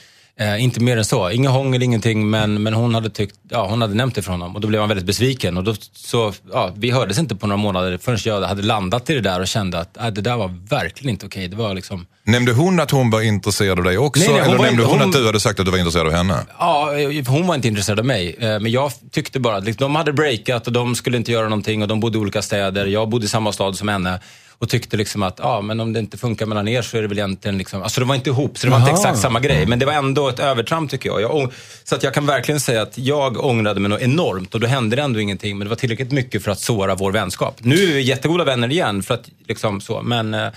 [0.41, 1.31] Eh, inte mer än så.
[1.31, 2.31] Inga hångel, ingenting.
[2.31, 4.81] Men, men hon hade tyckt, ja hon hade nämnt det för honom och då blev
[4.81, 5.57] han väldigt besviken.
[5.57, 9.15] Och då, så, ja, vi hördes inte på några månader förrän jag hade landat i
[9.15, 11.49] det där och kände att äh, det där var verkligen inte okej.
[11.49, 14.23] Det var liksom, Nämnde hon att hon var intresserad av dig också?
[14.23, 16.07] Nej, nej, eller nämnde inte- hon, hon- att du hade sagt att du var intresserad
[16.07, 16.37] av henne?
[16.59, 16.91] Ja,
[17.29, 18.37] hon var inte intresserad av mig.
[18.39, 21.45] Eh, Men jag tyckte bara att liksom, de hade breakat och de skulle inte göra
[21.49, 22.87] någonting och de bodde i olika städer.
[22.87, 24.21] Jag bodde i samma stad som henne.
[24.63, 27.09] Och tyckte liksom att, ja men om det inte funkar mellan er så är det
[27.09, 29.67] väl egentligen liksom, alltså det var inte ihop så det var inte exakt samma grej.
[29.67, 31.23] Men det var ändå ett övertramp tycker jag.
[31.23, 31.53] jag
[31.85, 34.97] så att jag kan verkligen säga att jag ångrade mig något enormt och då hände
[34.97, 35.59] det ändå ingenting.
[35.59, 37.57] Men det var tillräckligt mycket för att såra vår vänskap.
[37.59, 40.49] Nu är vi jättegoda vänner igen för att liksom så, men eh,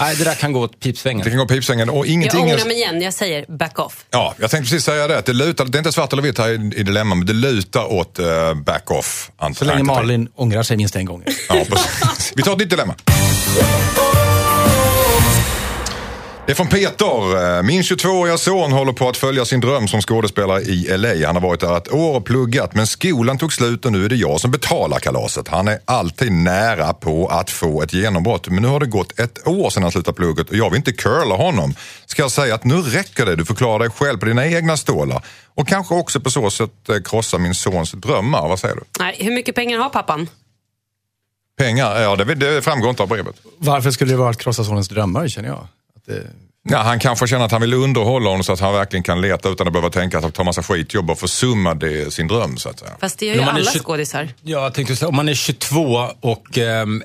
[0.00, 1.24] nej, det där kan gå åt pipsvängen.
[1.24, 2.42] Det kan gå pipsvängen och Jag ingenting...
[2.42, 4.04] ångrar mig igen, jag säger back off.
[4.10, 5.18] Ja, jag tänkte precis säga det.
[5.18, 7.32] Att det, lutar, det är inte svart eller vitt här i, i Dilemma, men det
[7.32, 9.30] lutar åt uh, back-off.
[9.56, 11.24] Så länge Malin ångrar sig minst en gång.
[11.48, 11.64] Ja.
[12.36, 12.94] Vi tar ett nytt dilemma.
[16.46, 17.56] Det är från Peter.
[17.56, 21.26] Eh, min 22-åriga son håller på att följa sin dröm som skådespelare i LA.
[21.26, 24.08] Han har varit där ett år och pluggat men skolan tog slut och nu är
[24.08, 25.48] det jag som betalar kalaset.
[25.48, 29.48] Han är alltid nära på att få ett genombrott men nu har det gått ett
[29.48, 31.74] år sedan han slutade plugget och jag vill inte curla honom.
[32.06, 34.76] Ska jag säga att nu räcker det, du får klara dig själv på dina egna
[34.76, 38.48] stålar och kanske också på så sätt eh, krossa min sons drömmar.
[38.48, 38.82] Vad säger du?
[38.98, 40.28] Nej, hur mycket pengar har pappan?
[41.58, 42.00] Pengar?
[42.00, 43.34] Ja, det, det framgår inte av brevet.
[43.58, 45.58] Varför skulle det vara att krossa sonens drömmar känner jag?
[45.96, 46.22] Att det...
[46.68, 49.48] Ja, han kanske känner att han vill underhålla honom så att han verkligen kan leta
[49.48, 52.68] utan att behöva tänka att han tar massa skitjobb och försumma det, sin dröm så
[52.68, 52.90] att säga.
[53.00, 54.28] Fast det gör ju alla tjugo- skådisar.
[54.42, 57.02] Ja, jag tänkte säga, om man är 22 och ehm,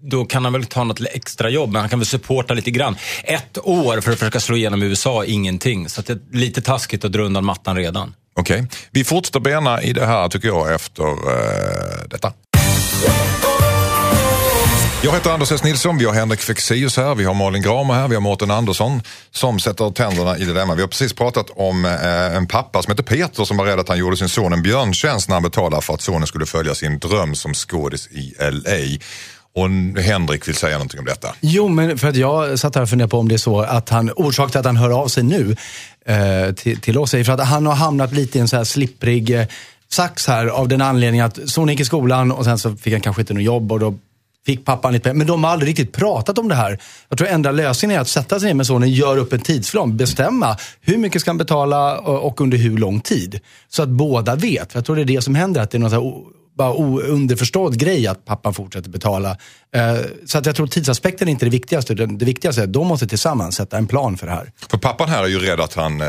[0.00, 2.96] då kan han väl ta något extra jobb, men han kan väl supporta lite grann.
[3.24, 6.62] Ett år för att försöka slå igenom i USA ingenting, så att det är lite
[6.62, 8.14] taskigt att dra undan mattan redan.
[8.36, 12.32] Okej, vi fortsätter bena i det här tycker jag efter eh, detta.
[15.04, 15.64] Jag heter Anders S.
[15.64, 19.00] Nilsson, vi har Henrik Fexeus här, vi har Malin Gramer här, vi har Mårten Andersson
[19.30, 20.74] som sätter tänderna i dilemma.
[20.74, 23.88] Vi har precis pratat om eh, en pappa som heter Peter som var rädd att
[23.88, 26.98] han gjorde sin son en björntjänst när han betalade för att sonen skulle följa sin
[26.98, 28.98] dröm som skådis i LA.
[29.54, 29.68] Och
[30.02, 31.34] Henrik vill säga någonting om detta.
[31.40, 33.88] Jo, men för att jag satt här och funderade på om det är så att
[33.88, 35.56] han, orsaken till att han hör av sig nu
[36.06, 38.64] eh, till, till oss är för att han har hamnat lite i en så här
[38.64, 39.46] slipprig eh,
[39.88, 43.00] sax här av den anledningen att sonen gick i skolan och sen så fick han
[43.00, 43.94] kanske inte något jobb och då
[44.46, 45.14] fick pappan lite pengar.
[45.14, 46.78] Men de har aldrig riktigt pratat om det här.
[47.08, 49.96] Jag tror enda lösningen är att sätta sig ner med sonen, göra upp en tidsplan,
[49.96, 53.40] bestämma hur mycket ska han betala och under hur lång tid.
[53.68, 54.72] Så att båda vet.
[54.72, 56.74] För jag tror det är det som händer, att det är någon så här bara
[57.02, 59.36] underförstådd grej att pappan fortsätter betala.
[59.74, 61.94] Eh, Så att jag tror tidsaspekten är inte det viktigaste.
[61.94, 64.52] Det viktigaste är att de måste tillsammans sätta en plan för det här.
[64.70, 66.06] För pappan här är ju rädd att han eh,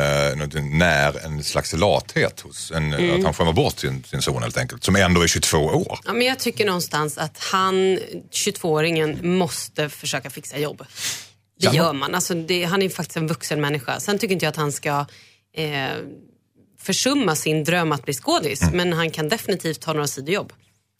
[0.72, 3.16] när en slags lathet hos en, Mm.
[3.20, 6.00] att han skämmer bort sin, sin son helt enkelt, som ändå är 22 år.
[6.06, 8.00] Ja, men jag tycker någonstans att han,
[8.32, 10.84] 22-åringen, måste försöka fixa jobb.
[11.60, 12.16] Det gör man.
[12.16, 14.00] Alltså det, han är faktiskt en vuxen människa.
[14.00, 15.06] Sen tycker inte jag att han ska
[15.58, 15.66] eh,
[16.84, 18.62] försumma sin dröm att bli skådis.
[18.62, 18.78] Mm.
[18.78, 20.54] Men han kan definitivt ta några sidojobb.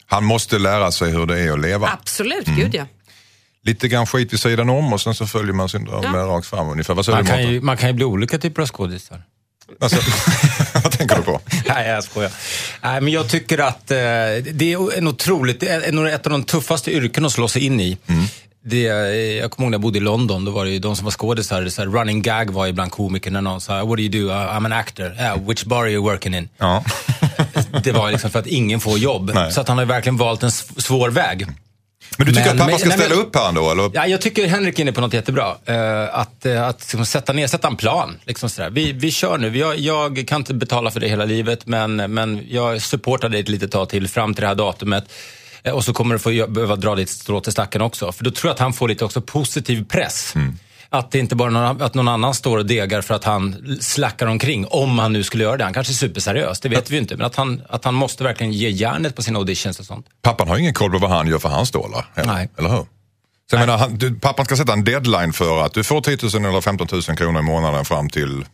[0.06, 1.88] Han måste lära sig hur det är att leva.
[2.02, 2.60] Absolut, Mm.
[2.60, 2.86] gud ja.
[3.66, 6.12] Lite grann skit vid sidan om och sen så följer man sin dröm Ja.
[6.12, 6.94] med rakt fram ungefär.
[6.94, 9.24] Vad säger Man du kan, ju, man kan ju bli olika typer av skådisar.
[9.82, 9.98] Alltså,
[10.84, 11.42] vad tänker du på?
[11.68, 12.32] Nej, jag skojar.
[12.82, 13.98] Nej, men jag tycker att eh,
[14.54, 17.98] det är en otroligt, ett av de tuffaste yrken att slå sig in i.
[18.66, 18.96] Det, eh,
[19.42, 21.12] jag kommer ihåg när jag bodde i London, då var det ju de som var
[21.12, 24.34] skådisar, så här, running gag var ju bland komikerna någon sa, what do you do?
[24.34, 25.14] Uh, I'm an actor.
[25.20, 26.50] Yeah, which bar are you working in?
[26.58, 26.84] Ja.
[27.84, 29.32] Det var liksom för att ingen får jobb.
[29.34, 29.52] Nej.
[29.52, 31.48] Så att han har verkligen valt en sv- svår väg.
[32.18, 33.72] Men du tycker Men- att pappa men- ska nej, men- ställa upp här ändå?
[33.72, 33.92] Eller?
[33.94, 35.56] Ja, jag tycker Henrik är inne på något jättebra.
[35.66, 38.18] Eh, att eh, att liksom, sätta ner, sätta en plan.
[38.26, 38.70] Liksom sådär.
[38.70, 39.58] Vi, vi kör nu.
[39.58, 43.50] Jag, jag kan inte betala för det hela livet, men, men jag supportar dig ett
[43.50, 45.04] litet tag till fram till det här datumet.
[45.64, 48.12] Eh, och så kommer du få behöva dra ditt strå till stacken också.
[48.12, 50.34] För då tror jag att han får lite också positiv press.
[50.90, 54.28] Att det inte bara någon, att någon annan står och degar för att han slackar
[54.28, 54.66] omkring.
[54.70, 55.64] Om han nu skulle göra det.
[55.64, 57.18] Han kanske är superseriös, det vet vi ju inte.
[57.18, 60.06] Men att han, att han måste verkligen ge järnet på sina auditions och sånt.
[60.22, 62.06] Pappan har ingen koll på vad han gör för hans stålar.
[62.16, 62.50] Eller, Nej.
[62.58, 62.78] eller hur?
[63.50, 66.18] Så jag menar, han, du, pappan ska sätta en deadline för att du får 10
[66.40, 68.46] 000 eller 15 000 kronor i månaden fram till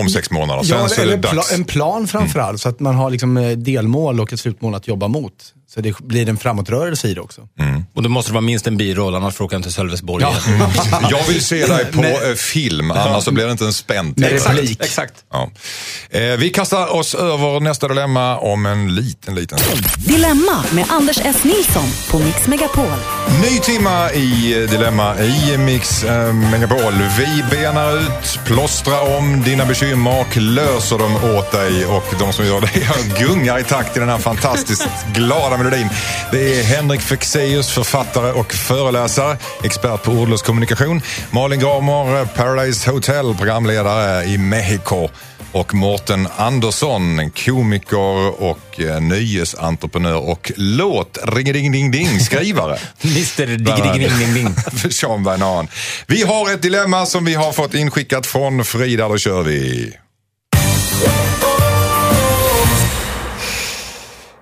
[0.00, 0.62] om sex månader.
[0.62, 1.52] Sen Ja, så är det pla- dags.
[1.52, 5.08] en plan framförallt, så att man har liksom eh, delmål och ett slutmål att jobba
[5.08, 5.32] mot.
[5.74, 7.40] Så det blir en framåtrörelse i det också.
[7.94, 10.34] Och då måste det vara minst en biroll, annars får inte till Sölvesborg Ja.
[11.10, 14.24] Jag vill se dig på Med- eh, film, annars så blir det inte en spänd
[14.24, 14.80] replik.
[14.84, 15.14] Exakt.
[15.32, 15.50] Ja.
[16.10, 19.84] Eh, vi kastar oss över nästa dilemma om en liten, liten stund.
[19.96, 21.44] Dilemma med Anders S.
[21.44, 22.86] Nilsson på Mix Megapol.
[23.42, 26.92] Ny timma i eh, Dilemma i Mix eh, Megapol.
[27.18, 31.86] Vi benar ut, plåstrar om dina bekymmer och löser dem åt dig.
[31.86, 35.88] Och de som gör det gungar i takt i den här fantastiskt glada melodin.
[36.32, 41.02] Det är Henrik Fexeus, författare och föreläsare, expert på ordlös kommunikation.
[41.30, 45.08] Malin Gramer, Paradise Hotel, programledare i Mexiko.
[45.52, 53.82] Och Mårten Andersson, komiker och eh, nöjesentreprenör och låt ring ding ding skrivare Mr Bland
[53.82, 53.94] annat.
[53.94, 54.54] Digg-Ding-Ding-Ding.
[54.76, 55.68] för Sean Banan.
[56.06, 59.08] Vi har ett dilemma som vi har fått inskickat från Frida.
[59.08, 59.92] Då kör vi.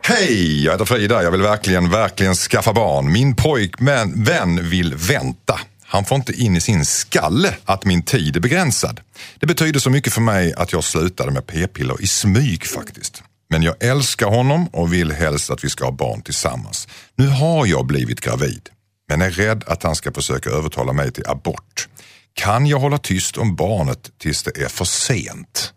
[0.07, 1.23] Hej, jag heter Frida.
[1.23, 3.13] Jag vill verkligen, verkligen skaffa barn.
[3.13, 5.61] Min pojkvän vän vill vänta.
[5.85, 9.01] Han får inte in i sin skalle att min tid är begränsad.
[9.41, 13.23] Det betyder så mycket för mig att jag slutade med p-piller i smyg faktiskt.
[13.51, 16.89] Men jag älskar honom och vill helst att vi ska ha barn tillsammans.
[17.17, 18.69] Nu har jag blivit gravid,
[19.09, 21.89] men är rädd att han ska försöka övertala mig till abort.
[22.35, 25.73] Kan jag hålla tyst om barnet tills det är för sent?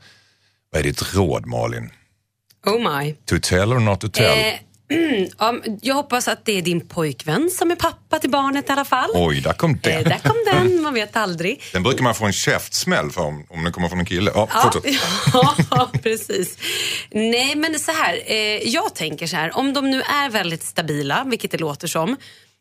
[0.72, 1.90] Vad är ditt råd Malin?
[2.68, 3.14] Oh my.
[3.26, 4.38] To tell or not to tell?
[4.40, 4.54] Eh,
[5.40, 8.86] Ja, jag hoppas att det är din pojkvän som är pappa till barnet i alla
[8.86, 9.10] fall.
[9.14, 10.04] Oj, där kom Eh, den.
[10.04, 11.64] där kom den, man vet aldrig.
[11.74, 14.32] Den brukar man få en käftsmäll för om, om den kommer från en kille.
[14.36, 14.72] Ja,
[15.34, 16.58] Ja, ja, precis.
[17.12, 18.20] Nej, men så här.
[18.26, 18.36] Eh,
[18.70, 19.58] jag tänker så här.
[19.58, 22.16] Om de nu är väldigt stabila, vilket det låter som.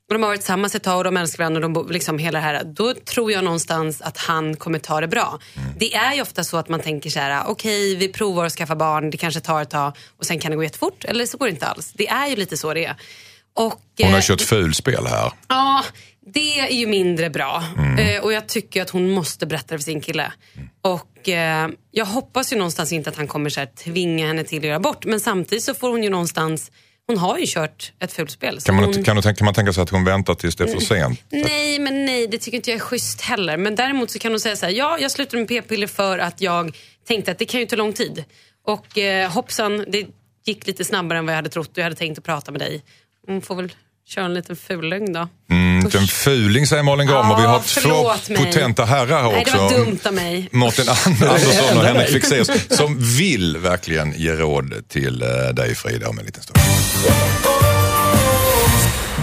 [0.08, 1.66] Och de har varit tillsammans ett tag och de älskar varandra.
[1.66, 5.38] Och de, liksom hela här, då tror jag någonstans att han kommer ta det bra.
[5.56, 5.68] Mm.
[5.78, 7.42] Det är ju ofta så att man tänker så här.
[7.46, 9.10] Okej, vi provar att skaffa barn.
[9.10, 11.04] Det kanske tar ett tag och sen kan det gå jättefort.
[11.04, 11.92] Eller så går det inte alls.
[11.92, 12.96] Det är ju lite så det är.
[13.56, 15.32] Och, Hon har eh, kört fulspel här.
[15.48, 15.84] Ja,
[16.32, 17.64] det är ju mindre bra.
[17.98, 20.32] Eh, och jag tycker att hon måste berätta det för sin kille.
[20.82, 24.58] Och eh, jag hoppas ju någonstans inte att han kommer så här, tvinga henne till
[24.58, 25.04] att göra bort.
[25.04, 26.70] Men samtidigt så får hon ju någonstans,
[27.06, 28.60] hon har ju kört ett fulspel.
[28.60, 30.64] så Kan man, hon, kan, du kan man tänka sig att hon väntar tills det
[30.64, 31.22] är för sent?
[31.30, 33.56] Nej, men nej, det tycker inte jag är schysst heller.
[33.56, 36.40] Men däremot så kan hon säga så här, ja, jag slutade med p-piller för att
[36.40, 38.24] jag tänkte att det kan ju ta lång tid.
[38.64, 40.06] Och eh, hoppsan, det
[40.44, 42.60] gick lite snabbare än vad jag hade trott och jag hade tänkt att prata med
[42.60, 42.82] dig.
[43.26, 43.72] Hon får väl
[44.06, 45.28] köra en liten fullögn då.
[45.50, 45.94] Mm, Usch.
[46.00, 48.44] en fuling säger Malin Gram och vi Ja, har två mig.
[48.44, 49.56] potenta herrar här Nej, också.
[49.56, 50.48] det var dumt av mig.
[50.52, 56.18] Mårten Andersson och Henrik Fexeus som vill verkligen ge råd till eh, dig Frida om
[56.18, 56.58] en liten stund.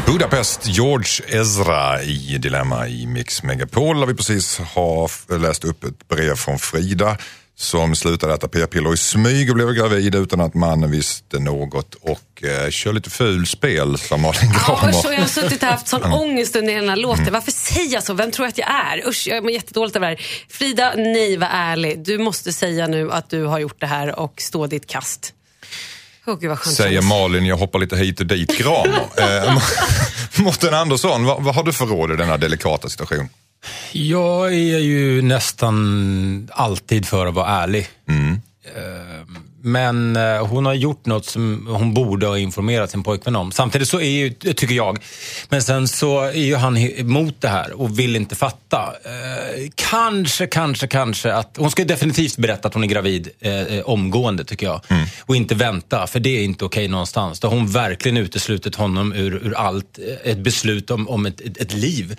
[0.05, 6.07] Budapest, George Ezra i Dilemma i Mix Megapol där vi precis har läst upp ett
[6.07, 7.17] brev från Frida
[7.55, 12.43] som slutade äta p-piller i smyg och blev gravid utan att mannen visste något och
[12.43, 14.89] eh, kör lite fulspel som Malin Ja, Gramer.
[14.99, 17.33] usch, och jag har suttit och haft sån ångest under hela här låten.
[17.33, 18.13] Varför säger jag så?
[18.13, 19.07] Vem tror jag att jag är?
[19.07, 20.25] Usch, jag mår jättedåligt över det här.
[20.49, 21.99] Frida, nej, var ärlig.
[21.99, 25.33] Du måste säga nu att du har gjort det här och stå ditt kast.
[26.25, 27.01] Åh, gud Säger.
[27.01, 28.57] Malin, jag hoppar lite hit och dit.
[28.57, 28.99] Gramer.
[29.17, 29.57] Eh,
[30.43, 33.29] Mårten Andersson, vad, vad har du för råd i denna delikata situation?
[33.91, 37.87] Jag är ju nästan alltid för att vara ärlig.
[38.75, 39.27] Eh,
[39.65, 43.51] Men eh, hon har gjort något som hon borde ha informerat sin pojkvän om.
[43.51, 44.97] Samtidigt så är ju, tycker jag,
[45.49, 48.93] men sen så är ju han emot det här och vill inte fatta.
[49.05, 54.43] Eh, Kanske, kanske, kanske att hon ska definitivt berätta att hon är gravid eh, omgående
[54.45, 54.81] tycker jag.
[55.21, 57.39] Och inte vänta, för det är inte okej någonstans.
[57.39, 61.57] Då har hon verkligen uteslutit honom ur, ur allt, ett beslut om, om ett, ett,
[61.57, 62.15] ett liv.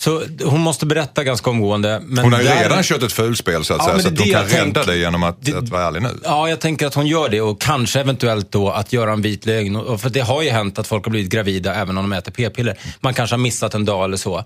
[0.00, 2.00] Så hon måste berätta ganska omgående.
[2.04, 4.14] Men Hon har ju där- redan kört ett fulspel så att Ja, säga, så det
[4.14, 6.08] att hon kan det jag rädda dig genom att, Det- att vara ärlig nu.
[6.24, 9.46] Ja, jag tänker att hon gör det och kanske eventuellt då att göra en vit
[9.46, 9.98] lögn.
[9.98, 12.78] För det har ju hänt att folk har blivit gravida även om de äter p-piller.
[13.00, 14.44] Man kanske har missat en dag eller så.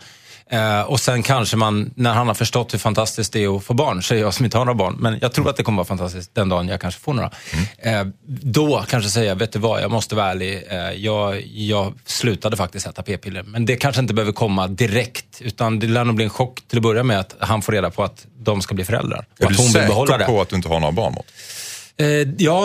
[0.51, 3.75] Eh, och sen kanske man, när han har förstått hur fantastiskt det är att få
[3.75, 5.87] barn, säger jag som inte har några barn, men jag tror att det kommer vara
[5.87, 7.31] fantastiskt den dagen jag kanske får några.
[7.79, 12.57] Eh, då kanske säga, vet du vad, jag måste vara ärlig, eh, jag, jag slutade
[12.57, 13.43] faktiskt äta p-piller.
[13.43, 16.79] Men det kanske inte behöver komma direkt, utan det lär nog bli en chock till
[16.79, 19.27] att börja med att han får reda på att de ska bli föräldrar.
[19.39, 21.13] Är att du säker på att du inte har några barn?
[21.13, 21.35] Mårten?
[21.97, 22.07] Eh,
[22.39, 22.65] ja,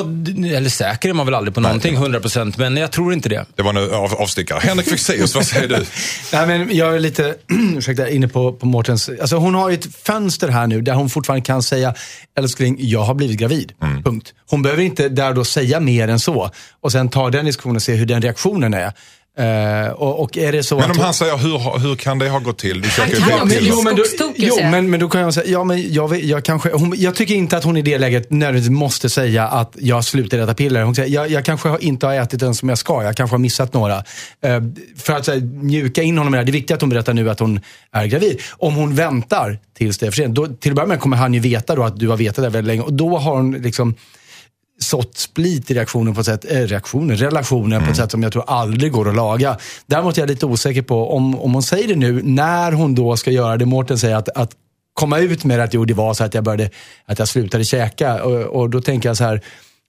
[0.56, 3.46] eller säker är man väl aldrig på någonting, 100%, men jag tror inte det.
[3.56, 4.60] Det var en av, avstickare.
[4.60, 5.76] Henrik Fexeus, vad säger du?
[6.34, 7.36] Nej, men jag är lite
[7.78, 9.10] ursäkta, inne på, på Mårtens...
[9.22, 11.94] Alltså hon har ett fönster här nu där hon fortfarande kan säga
[12.38, 13.74] älskling, jag har blivit gravid.
[13.84, 14.04] Mm.
[14.04, 14.34] Punkt.
[14.50, 16.52] Hon behöver inte där då säga mer än så.
[16.82, 18.94] Och sen ta den diskussionen och se hur den reaktionen är.
[19.40, 22.20] Eh, och, och är det så Men att om hon- han säger, hur, hur kan
[22.20, 22.82] det ha gått till?
[22.82, 24.04] Du ju kan bli jo, men, då,
[24.36, 27.16] jo men, men då kan jag säga, ja men jag, vet- jag kanske, hon, jag
[27.16, 30.84] tycker inte att hon i det läget nödvändigtvis måste säga att jag slutar äta piller.
[30.84, 33.34] Hon säger, jag, jag kanske har- inte har ätit den som jag ska, jag kanske
[33.34, 33.96] har missat några.
[33.98, 34.04] Eh,
[34.98, 37.14] för att här, mjuka in honom i det här, det är viktigt att hon berättar
[37.14, 37.60] nu att hon
[37.92, 38.42] är gravid.
[38.52, 41.34] Om hon väntar tills det är för sent, då, till att börja med kommer han
[41.34, 42.82] ju veta då att du har vetat det väldigt länge.
[42.82, 43.96] Och då har hon liksom
[44.80, 48.32] sått split i reaktionen på ett sätt, eh, reaktionen, relationen på ett sätt som jag
[48.32, 49.58] tror aldrig går att laga.
[49.86, 53.18] Däremot är jag lite osäker på om, om hon säger det nu, när hon då
[53.18, 53.66] ska göra det.
[53.66, 54.52] Mårten säger att, att
[54.94, 56.70] komma ut med att jo, det var så att jag, började,
[57.06, 58.24] att jag slutade käka.
[58.24, 59.42] Och, och då tänker jag så här,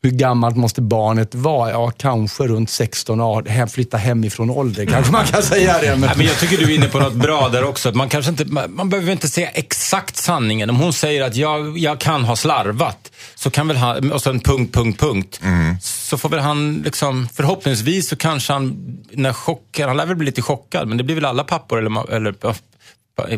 [0.03, 1.71] hur gammalt måste barnet vara?
[1.71, 3.45] Ja, kanske runt 16 år.
[3.45, 5.91] Hem, flytta hemifrån ålder, kanske man kan säga det.
[5.91, 6.01] Men...
[6.01, 7.89] Nej, men jag tycker du är inne på något bra där också.
[7.89, 10.71] Att man, kanske inte, man, behöver inte säga exakt sanningen.
[10.71, 14.41] Om hon säger att jag, jag kan ha slarvat, så kan väl han, och sen
[14.41, 15.41] punkt, punkt, punkt.
[15.81, 20.27] Så får väl han, liksom, förhoppningsvis så kanske han, när chocken, han lär väl bli
[20.27, 22.35] lite chockad, men det blir väl alla pappor, eller, eller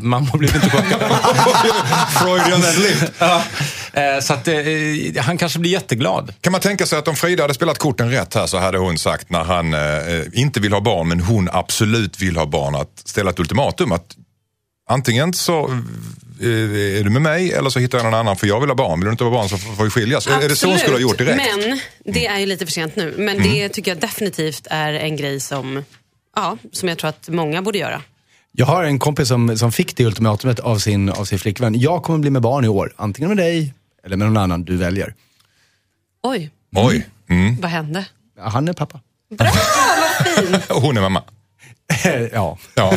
[0.00, 1.04] mammor blir inte chockade.
[2.20, 3.14] Freudian slip.
[3.18, 3.42] ja,
[3.92, 4.54] eh, så att, eh,
[5.18, 6.34] han kanske blir jätteglad.
[6.40, 8.98] Kan man tänka sig att om Frida hade spelat korten rätt här så hade hon
[8.98, 9.80] sagt när han eh,
[10.32, 14.16] inte vill ha barn men hon absolut vill ha barn att ställa ett ultimatum att
[14.88, 15.64] antingen så
[16.40, 16.48] eh,
[16.98, 19.00] är du med mig eller så hittar jag någon annan för jag vill ha barn.
[19.00, 20.26] Vill du inte ha barn så får vi skiljas.
[20.26, 21.46] Är det så hon skulle ha gjort direkt?
[21.54, 21.68] Mm.
[21.68, 21.80] Men
[22.14, 23.14] det är ju lite för sent nu.
[23.18, 25.84] Men det tycker jag definitivt är en grej som,
[26.36, 28.02] ja, som jag tror att många borde göra.
[28.54, 31.80] Jag har en kompis som, som fick det ultimatumet av sin, av sin flickvän.
[31.80, 32.92] Jag kommer bli med barn i år.
[32.96, 35.14] Antingen med dig eller med någon annan du väljer.
[36.22, 37.08] Oj, Oj.
[37.28, 37.56] Mm.
[37.60, 38.06] vad hände?
[38.36, 39.00] Ja, Han är pappa.
[39.38, 39.50] Bra,
[40.16, 40.70] vad fint.
[40.70, 41.22] Och hon är mamma.
[42.32, 42.58] ja.
[42.74, 42.92] Ja.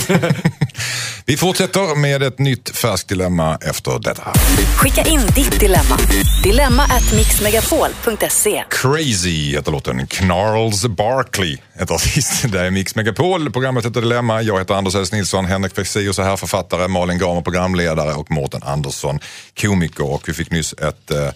[1.26, 4.34] Vi fortsätter med ett nytt färskt dilemma efter detta.
[4.76, 5.98] Skicka in ditt dilemma.
[6.44, 8.64] Dilemma at mixmegapol.se.
[8.70, 10.08] Crazy heter låten.
[10.08, 12.52] Knarls Barkley heter artisten.
[12.52, 13.52] Det är Mix Megapol.
[13.52, 14.42] Programmet heter Dilemma.
[14.42, 15.12] Jag heter Anders S.
[15.12, 15.46] Nilsson.
[15.46, 16.88] Henrik Fexeus är här, författare.
[16.88, 18.14] Malin Gamer, programledare.
[18.14, 19.20] Och Mårten Andersson,
[19.62, 20.12] komiker.
[20.12, 21.30] Och vi fick nyss ett eh,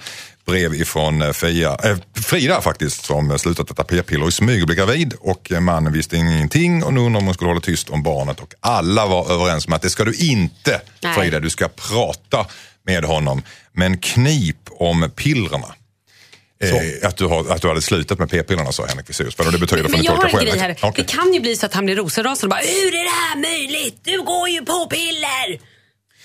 [0.49, 4.77] brev ifrån eh, Fia, eh, Frida faktiskt som slutat äta p-piller i smyg och blev
[4.77, 8.03] gravid och eh, mannen visste ingenting och nu undrar om hon skulle hålla tyst om
[8.03, 11.13] barnet och alla var överens om att det ska du inte Nej.
[11.13, 12.45] Frida, du ska prata
[12.85, 13.41] med honom.
[13.73, 15.67] Men knip om pillerna.
[16.63, 19.37] Eh, att, du har, att du hade slutat med p-pillerna sa Henrik.
[19.37, 20.49] Vad det betyder Men ni jag har en själv.
[20.49, 20.77] grej här.
[20.81, 21.05] Okej.
[21.05, 23.51] Det kan ju bli så att han blir rosenrasande och bara Hur är det här
[23.51, 23.99] möjligt?
[24.03, 25.59] Du går ju på piller!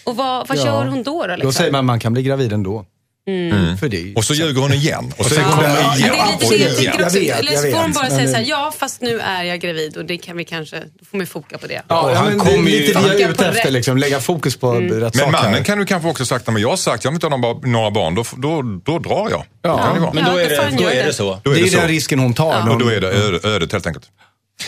[0.05, 0.65] Och vad, vad Ja.
[0.67, 1.27] gör hon då?
[1.27, 1.47] Då, liksom?
[1.49, 2.85] Då säger man att man kan bli gravid ändå.
[3.29, 3.77] Mm.
[3.79, 5.13] För det Och så ljuger hon igen.
[5.17, 6.15] Och så Ja, men hon Det igen.
[6.15, 7.19] är lite Och det jag tänker också.
[7.19, 9.45] Jag vet, Eller får hon bara Men säga det- så här, ja fast nu är
[9.45, 11.75] jag gravid och det kan vi kanske, då får vi foka på det.
[11.75, 14.21] Ja, ja, han men det kommer ju- lite det jag är ute efter, liksom, lägga
[14.21, 17.05] fokus på rätt Men sak mannen kan du kanske också sagt, men jag har sagt,
[17.05, 19.45] jag vill inte ha några, några barn, då, då, då drar jag.
[19.63, 19.91] Ja.
[19.95, 20.13] Det vara.
[20.13, 21.03] Men då Ja, är det, då är det.
[21.03, 21.41] det så.
[21.43, 21.77] Då är det är det så.
[21.79, 22.65] den risken hon tar.
[22.65, 24.05] när Och då är det öde, ödet helt enkelt.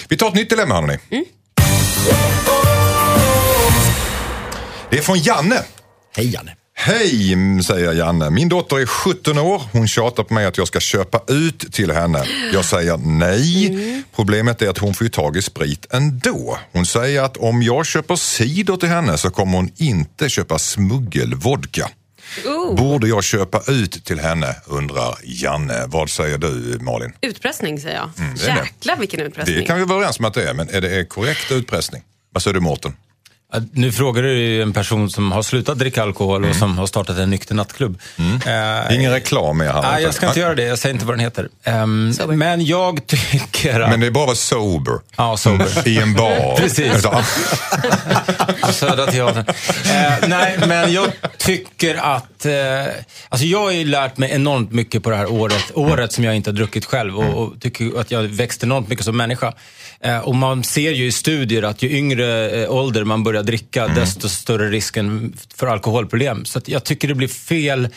[0.09, 0.99] Vi tar ett nytt dilemma hörni.
[4.91, 5.63] Det är från Janne.
[6.17, 6.55] Hej Janne.
[6.79, 8.31] Hej, mm, säger Janne.
[8.31, 9.63] Min dotter är 17 år.
[9.73, 12.25] Hon tjatar på mig att jag ska köpa ut till henne.
[12.53, 14.03] Jag säger nej.
[14.17, 16.59] Problemet är att hon får ju tag i sprit ändå.
[16.73, 21.89] Hon säger att om jag köper cider till henne så kommer hon inte köpa smuggelvodka.
[22.47, 25.85] Oh, Borde jag köpa ut till henne, undrar Janne.
[25.87, 27.13] Vad säger du, Malin?
[27.23, 28.11] utpressning säger jag.
[28.19, 28.37] Mm.
[28.37, 29.57] Jäklar vilken utpressning.
[29.57, 32.03] Det kan vi vara överens om att det är, men är det korrekt utpressning?
[32.33, 32.97] Vad säger du, Mårten?
[33.73, 37.19] Nu frågar du ju en person som har slutat dricka alkohol och som har startat
[37.19, 37.99] en nykter nattklubb.
[38.47, 39.83] Eh, Ingen reklam med här.
[39.83, 40.63] Nej, jag ska inte göra det.
[40.63, 41.49] Jag säger inte vad den heter.
[42.13, 42.35] Sober.
[42.37, 43.91] men jag tycker att...
[43.91, 44.95] Men det är bara att vara sober.
[45.17, 45.89] Ja, sober.
[45.89, 46.57] I en bar.
[46.59, 47.03] Precis.
[48.63, 49.45] På Södra Teatern.
[49.85, 52.36] Eh, nej, men jag tycker att...
[52.45, 52.87] Eh,
[53.29, 55.71] alltså jag har ju lärt mig enormt mycket på det här året.
[55.75, 59.05] Året som jag inte har druckit själv och, och tycker att jag växt enormt mycket
[59.05, 59.55] som människa.
[60.01, 63.87] Eh, och man ser ju i studier att ju yngre eh, ålder man börjar dricka,
[63.87, 66.45] desto större risken för alkoholproblem.
[66.45, 67.89] Så att jag tycker det blir fel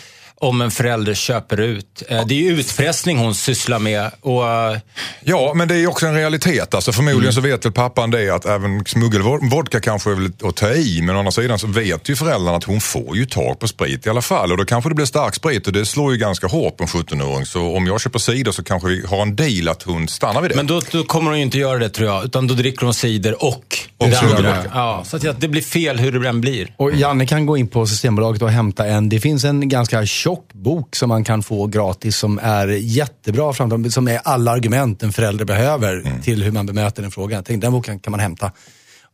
[0.41, 2.03] om en förälder köper ut.
[2.07, 4.11] Eh, det är ju utpressning hon sysslar med.
[4.21, 4.77] Och, eh,
[5.23, 6.73] Ja, men det är ju också en realitet.
[6.73, 10.69] Alltså, förmodligen så vet väl pappan det att även smuggelvodka kanske är väl att ta
[10.69, 11.01] i.
[11.01, 14.05] Men å andra sidan så vet ju föräldrarna att hon får ju tag på sprit
[14.05, 14.51] i alla fall.
[14.51, 16.87] Och då kanske det blir stark sprit och det slår ju ganska hårt på en
[16.89, 17.45] 17-åring.
[17.45, 20.51] Så om jag köper cider så kanske vi har en deal att hon stannar vid
[20.51, 20.55] det.
[20.55, 22.25] Men då, då kommer hon ju inte göra det tror jag.
[22.25, 23.63] Utan då dricker hon cider och, Och
[23.97, 24.17] det andra.
[24.19, 24.71] smuggelvodka.
[24.73, 26.73] Ja, så att det blir fel hur det än blir.
[26.77, 30.28] Och Janne kan gå in på Systembolaget och hämta en, det finns en ganska tjock
[30.53, 33.53] bok som man kan få gratis som är jättebra,
[33.91, 36.21] som är alla argument en förälder behöver Mm.
[36.21, 37.41] till hur man bemöter en fråga.
[37.45, 38.51] Tänk, den boken kan man hämta.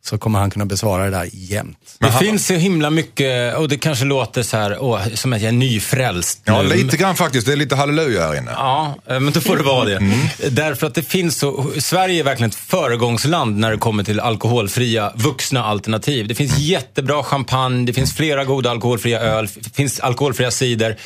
[0.04, 1.78] Så kommer han kunna besvara det där jämt.
[1.98, 5.48] det finns så himla mycket, och det kanske låter så här, åh, som att jag
[5.48, 6.68] är nyfrälst Ja, nu.
[6.74, 7.46] lite grann faktiskt.
[7.46, 8.50] Det är lite halleluja här inne.
[8.54, 9.96] Ja, eh, men då får det vara det.
[9.96, 10.18] Mm.
[10.50, 15.12] Därför att det finns så, Sverige är verkligen ett föregångsland när det kommer till alkoholfria
[15.14, 16.28] vuxna alternativ.
[16.28, 20.96] Det finns jättebra champagne, det finns flera goda alkoholfria öl, det finns alkoholfria cider.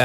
[0.00, 0.04] Eh,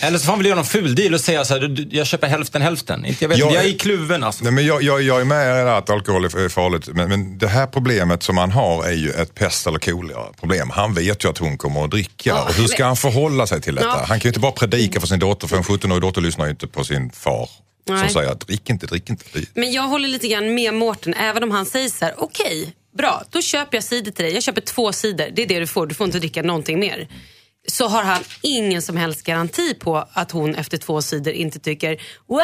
[0.00, 2.06] eller så får man väl göra någon fuldeal och säga så här, du- du- jag
[2.06, 3.04] köper hälften hälften.
[3.04, 4.44] Inte, jag, vet, Jag jag är i kluven alltså.
[4.44, 6.88] Nej, men jag, jag, jag är med där att alkohol är farligt.
[6.92, 10.70] Men, men det här problemet som han har är ju ett pest eller kolera problem.
[10.70, 12.30] Han vet ju att hon kommer att dricka.
[12.30, 13.86] Ja, och hur ska han förhålla sig till detta?
[13.86, 14.04] Ja.
[14.08, 16.50] Han kan ju inte bara predika för sin dotter, för en 17-årig dotter lyssnar ju
[16.50, 17.48] inte på sin far.
[17.86, 18.10] Som Nej.
[18.10, 19.24] säger att drick inte, drick inte.
[19.54, 23.22] Men jag håller lite grann med Mårten, även om han säger så här, okej, bra,
[23.30, 24.34] då köper jag cider till dig.
[24.34, 27.08] Jag köper två cider, det är det du får, du får inte dricka någonting mer.
[27.68, 31.90] Så har han ingen som helst garanti på att hon efter två sidor inte tycker
[32.26, 32.38] wow,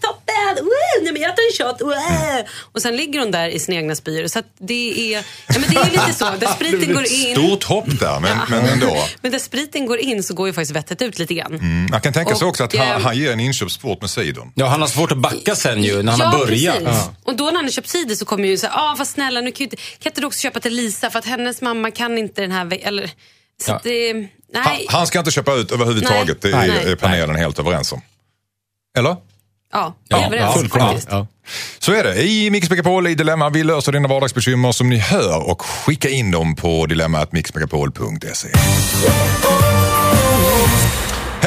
[0.00, 2.46] toppen, wow, nej men jag tar en shot, wow.
[2.72, 4.26] Och sen ligger hon där i sina egna spyor.
[4.26, 7.36] Så att det är, ja, men det är lite så, där spriten går in.
[7.36, 8.96] Stort hopp där, men, men ändå.
[9.22, 11.54] Men där spriten går in så går ju faktiskt vettet ut lite grann.
[11.54, 14.10] Mm, Man kan tänka sig Och, också att han, eh, han ger en inköpsport med
[14.10, 14.52] cidern.
[14.54, 16.84] Ja, han har svårt att backa sen ju, när han ja, har börjat.
[16.84, 17.04] Precis.
[17.24, 19.40] Och då när han har köpt cider så kommer ju så här, ah, vad snälla,
[19.40, 21.90] nu kan, ju inte, kan inte du också köpa till Lisa för att hennes mamma
[21.90, 23.10] kan inte den här eller
[23.66, 23.80] Ja.
[23.82, 24.28] det, nej.
[24.52, 26.68] Han, han ska inte köpa ut överhuvudtaget, det Nej.
[26.68, 26.92] är, Nej.
[26.92, 28.00] är panelen helt överens om.
[28.98, 29.16] Eller?
[29.72, 31.08] ja, är överens faktiskt.
[31.10, 31.26] Ja.
[31.78, 32.22] Så är det.
[32.22, 36.30] I Mix Megapol i Dilemma, vi löser dina vardagsbekymmer som ni hör och skicka in
[36.30, 38.48] dem på dilemmatmixmegapol.se.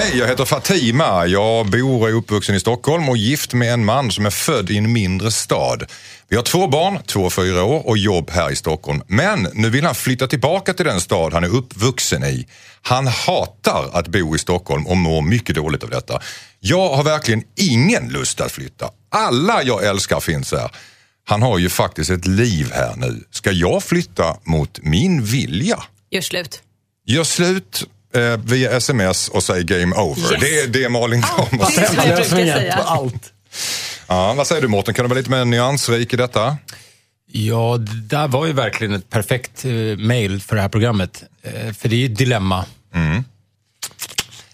[0.10, 1.26] Hej, jag heter Fatima.
[1.26, 4.70] Jag bor och är uppvuxen i Stockholm och gift med en man som är född
[4.70, 5.86] i en mindre stad.
[6.28, 9.02] Vi har två barn, två och fyra år och jobb här i Stockholm.
[9.08, 12.48] Men nu vill han flytta tillbaka till den stad han är uppvuxen i.
[12.82, 16.22] Han hatar att bo i Stockholm och mår mycket dåligt av detta.
[16.60, 18.90] Jag har verkligen ingen lust att flytta.
[19.10, 20.72] Alla jag älskar finns här.
[21.26, 23.24] Han har ju faktiskt ett liv här nu.
[23.32, 25.84] Ska jag flytta mot min vilja?
[26.12, 26.62] Gör slut.
[27.06, 27.86] Gör slut
[28.16, 30.22] eh, via sms och säg game over.
[30.32, 30.42] Yes.
[30.42, 31.68] Det, är- det Malin Gramer.
[31.76, 32.78] Det är som säga.
[32.78, 33.34] på allt.
[34.08, 36.58] Ja, vad säger du Mårten, kan du vara lite mer nyansrik i detta?
[37.32, 41.24] Ja, det där var ju verkligen ett perfekt eh, mail för det här programmet.
[41.44, 42.66] Eh, för det är ju ett dilemma.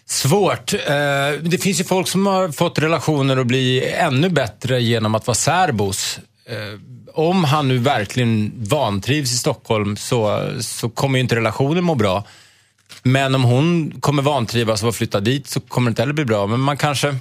[0.07, 0.73] Svårt.
[0.73, 0.79] Eh,
[1.41, 5.35] det finns ju folk som har fått relationer att bli ännu bättre genom att vara
[5.35, 6.19] särbos.
[6.49, 6.79] Eh,
[7.13, 12.23] om han nu verkligen vantrivs i Stockholm så, så kommer ju inte relationen må bra.
[13.03, 16.47] Men om hon kommer vantrivas och flytta dit så kommer det inte heller bli bra.
[16.47, 17.15] Men man kanske...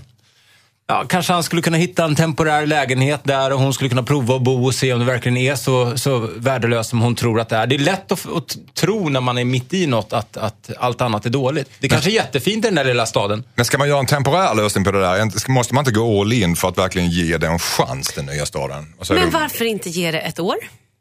[0.86, 4.36] Ja, kanske han skulle kunna hitta en temporär lägenhet där och hon skulle kunna prova
[4.36, 7.48] att bo och se om det verkligen är så, så värdelöst som hon tror att
[7.48, 7.66] det är.
[7.66, 11.00] Det är lätt att, att tro när man är mitt i något att, att allt
[11.00, 11.70] annat är dåligt.
[11.78, 13.44] Det kanske är jättefint i den där lilla staden.
[13.54, 15.50] Men ska man göra en temporär lösning på det där?
[15.50, 18.46] Måste man inte gå all in för att verkligen ge det en chans, den nya
[18.46, 18.94] staden?
[19.10, 20.56] Men varför inte ge det ett år?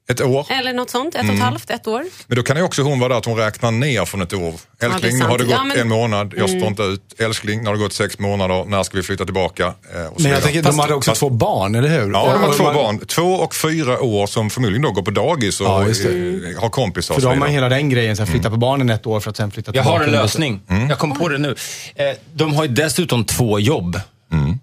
[0.10, 0.45] Ett år?
[0.49, 1.16] Eller något sånt.
[1.16, 1.30] Ett Mm.
[1.30, 2.04] och ett halvt, ett år.
[2.28, 4.54] Men då kan ju också hon vara där att hon räknar ner från ett år.
[4.82, 6.68] Älskling, det är nu har det gått Ja, men- en månad, jag står Mm.
[6.70, 7.01] inte ut.
[7.20, 9.64] Älskling, nu har det gått sex månader, när ska vi flytta tillbaka?
[9.66, 12.12] Eh, och så Men jag tänker, de hade också Fast- två barn, eller hur?
[12.12, 12.99] Ja, de har två man- barn.
[12.99, 16.10] Två och fyra år som förmodligen då går på dagis och Ja, just det.
[16.56, 18.58] eh, har kompisar och För så då har man hela den grejen, så flytta på
[18.58, 19.99] barnen ett år för att sen flytta Jag tillbaka.
[20.04, 20.62] har en lösning.
[20.89, 21.56] Jag kom på det nu.
[21.95, 23.99] Eh, De har ju dessutom två jobb.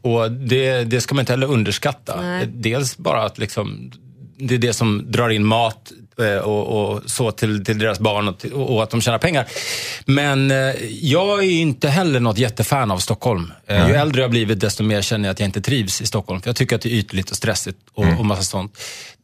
[0.03, 2.21] Och det, det ska man inte heller underskatta.
[2.21, 2.47] Nej.
[2.47, 3.93] Dels bara att liksom,
[4.41, 8.29] det är det som drar in mat eh, och, och så till, till deras barn
[8.29, 9.47] och, till, och att de tjänar pengar.
[10.05, 10.57] Men eh,
[11.01, 13.53] jag är inte heller något jättefan av Stockholm.
[13.67, 16.41] Eh, ju äldre jag blivit desto mer känner jag att jag inte trivs i Stockholm.
[16.41, 18.79] För jag tycker att det är ytligt och stressigt och, och massa sånt.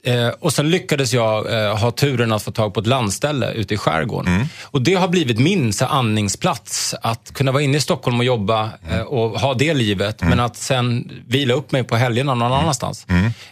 [0.04, 3.74] Eh, och sen lyckades jag eh, ha turen att få tag på ett landställe ute
[3.74, 4.48] i skärgården.
[4.62, 6.94] Och det har blivit min så, andningsplats.
[7.02, 10.20] Att kunna vara inne i Stockholm och jobba eh, och ha det livet.
[10.22, 13.06] Men att sen vila upp mig på helgerna någon annanstans.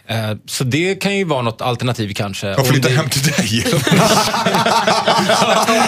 [0.07, 2.55] Eh, så det kan ju vara något alternativ kanske.
[2.55, 3.65] Och flytta det- hem till dig.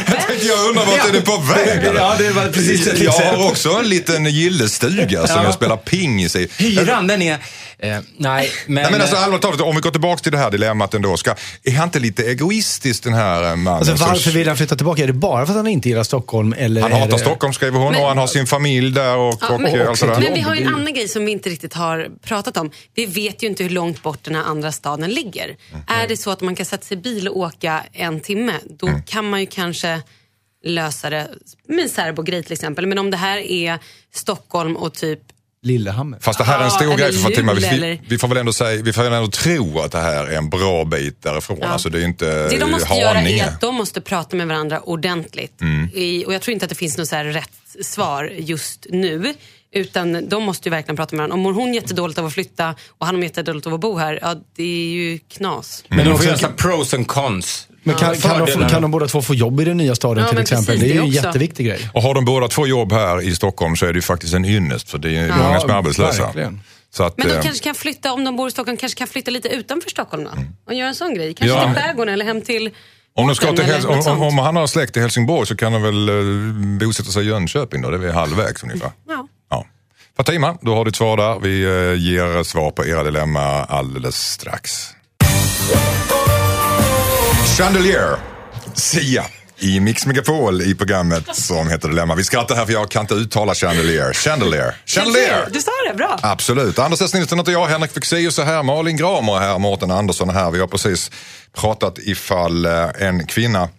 [0.07, 1.83] jag tänkte, jag undrar vart är du på väg?
[1.83, 1.99] eller?
[1.99, 5.43] Ja, det var precis Jag har också en liten gillestuga som Ja.
[5.43, 6.47] jag spelar pingis i.
[6.57, 7.37] Hyran, den är...
[7.79, 8.75] Eh, nej, men...
[8.83, 11.17] Nej, men alltså, allvarligt talat, om vi går tillbaka till det här dilemmat ändå.
[11.17, 13.67] Ska, är han inte lite egoistisk den här eh, mannen?
[13.89, 15.03] Alltså, varför vill han flytta tillbaka?
[15.03, 16.53] Är det bara för att han inte gillar Stockholm?
[16.57, 17.19] Eller han hatar det...
[17.19, 19.89] Stockholm skriver hon Men- och han har sin familj där och, Ja, och, men, eh,
[19.89, 20.19] allt sådär.
[20.21, 22.71] men vi har ju en annan grej som vi inte riktigt har pratat om.
[22.95, 25.45] Vi vet ju inte hur långt bort den här andra staden ligger.
[25.45, 25.83] Mm.
[25.87, 28.87] Är det så att man kan sätta sig i bil och åka en timme, då
[28.87, 29.01] Mm.
[29.03, 30.01] kan man ju kanske
[30.65, 31.27] lösa det
[31.67, 32.87] med en särbogrej till exempel.
[32.87, 33.79] Men om det här är
[34.15, 35.19] Stockholm och typ
[35.67, 36.19] Lillehammer.
[36.21, 37.53] Fast det här är en Ja, stor eller grej för Fatima.
[37.53, 40.37] Vi, vi får väl ändå säga, vi får väl ändå tro att det här är
[40.37, 41.57] en bra bit därifrån.
[41.61, 41.67] Ja.
[41.67, 43.43] Alltså det är inte Det de måste göra Haninge.
[43.43, 45.61] är att de måste prata med varandra ordentligt.
[45.61, 45.89] Mm.
[45.93, 47.49] I, och jag tror inte att det finns något så här rätt
[47.85, 49.33] svar just nu.
[49.73, 51.49] Utan de måste ju verkligen prata med varandra.
[51.49, 54.35] Om hon jättedåligt av att flytta och han har jättedåligt av att bo här, ja
[54.55, 55.83] det är ju knas.
[55.87, 57.67] Men de får göra pros and cons.
[57.87, 60.29] Men kan, kan, de, kan de båda två få jobb i den nya staden Ja,
[60.29, 60.65] till exempel?
[60.65, 61.89] precis, det är ju en jätteviktig grej.
[61.93, 64.45] Och har de båda två jobb här i Stockholm så är det ju faktiskt en
[64.45, 66.23] ynnest för det är många som är arbetslösa.
[66.23, 66.61] verkligen.
[66.95, 69.07] Så att, Men de eh, kanske kan flytta, om de bor i Stockholm, kanske kan
[69.07, 70.29] flytta lite utanför Stockholm då?
[70.67, 71.33] Och göra en sån grej.
[71.33, 71.65] Kanske Ja.
[71.73, 72.69] till skärgården eller hem till
[73.15, 75.71] om, de ska till Häls- om, om, om han har släkt i Helsingborg så kan
[75.71, 78.91] de väl uh, bosätta sig i Jönköping då, det är väl halvvägs ungefär.
[79.07, 79.27] Ja.
[79.49, 79.65] Ja.
[80.17, 81.39] Fatima, du har ditt svar där.
[81.39, 84.89] Vi eh, ger svar på era dilemma alldeles strax.
[87.55, 88.17] Chandelier,
[88.73, 89.25] Sia
[89.59, 92.15] i Mix Megapol i programmet som heter Dilemma.
[92.15, 94.13] Vi skrattar här för jag kan inte uttala chandelier.
[94.13, 94.75] Chandelier.
[94.85, 95.47] Chandelier!
[95.51, 96.19] Du sa det, bra.
[96.21, 96.79] Absolut.
[96.79, 97.13] Anders S.
[97.13, 100.51] Nilsson heter jag, Henrik Fexeus är här, Malin Gramer är här, Mårten Andersson är här.
[100.51, 101.11] Vi har precis
[101.53, 103.69] pratat ifall eh, en kvinna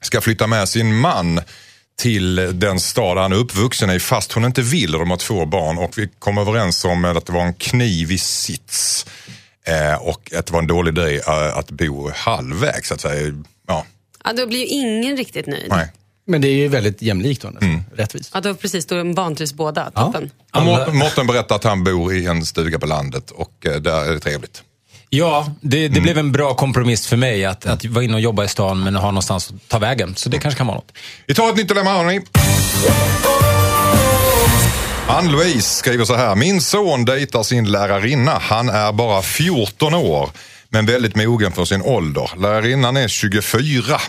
[0.00, 1.40] ska flytta med sin man
[1.98, 5.46] till den stad han är uppvuxen i fast hon inte vill och de har två
[5.46, 9.06] barn och vi kom överens om att det var en kniv i sits
[9.68, 13.32] eh, och att det var en dålig idé eh, att bo halvvägs så att säga.
[13.68, 13.84] Ja,
[14.24, 15.66] Ja, då blir ju ingen riktigt nöjd.
[15.68, 15.92] nej.
[16.26, 17.48] Men det är ju väldigt jämlikt då.
[17.60, 17.82] Mm.
[17.96, 18.30] rättvist.
[18.34, 19.90] Ja, då precis, då vantrivs båda.
[19.94, 20.00] Ja.
[20.04, 20.30] Toppen.
[20.54, 24.12] Mor- Mårten berättar att han bor i en stuga på landet och eh, där är
[24.14, 24.62] det trevligt.
[25.10, 25.92] Ja, det, Mm.
[25.94, 28.80] det blev en bra kompromiss för mig att, att vara inne och jobba i stan
[28.84, 30.16] men ha någonstans att ta vägen.
[30.16, 30.92] Så det kanske kan vara något.
[31.26, 32.20] Vi tar ett nytt dilemma hörni.
[35.08, 36.34] Ann-Louise skriver så här.
[36.34, 38.38] Min son dejtar sin lärarinna.
[38.40, 40.30] Han är bara 14 år
[40.68, 42.30] men väldigt mogen för sin ålder.
[42.38, 44.00] Lärarinnan är 24.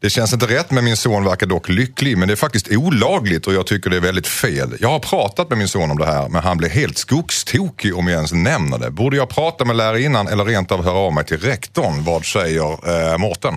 [0.00, 2.18] Det känns inte rätt men min son verkar dock lycklig.
[2.18, 4.76] Men det är faktiskt olagligt och jag tycker det är väldigt fel.
[4.80, 8.08] Jag har pratat med min son om det här men han blir helt skogstokig om
[8.08, 8.90] jag ens nämner det.
[8.90, 12.04] Borde jag prata med lärarinnan eller rent av höra av mig till rektorn?
[12.04, 13.56] Vad säger eh, Mårten?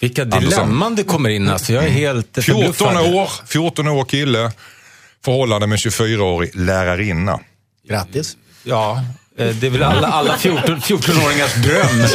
[0.00, 1.72] Vilka dilemman det kommer in alltså.
[1.72, 3.14] Jag är helt 14 förbluffad.
[3.14, 4.52] år, 14 år kille,
[5.28, 7.40] förhållande med 24-årig lärarinna.
[7.88, 8.36] Grattis.
[8.64, 9.04] Ja,
[9.38, 12.06] det är väl alla, alla 14 14-åringars dröm.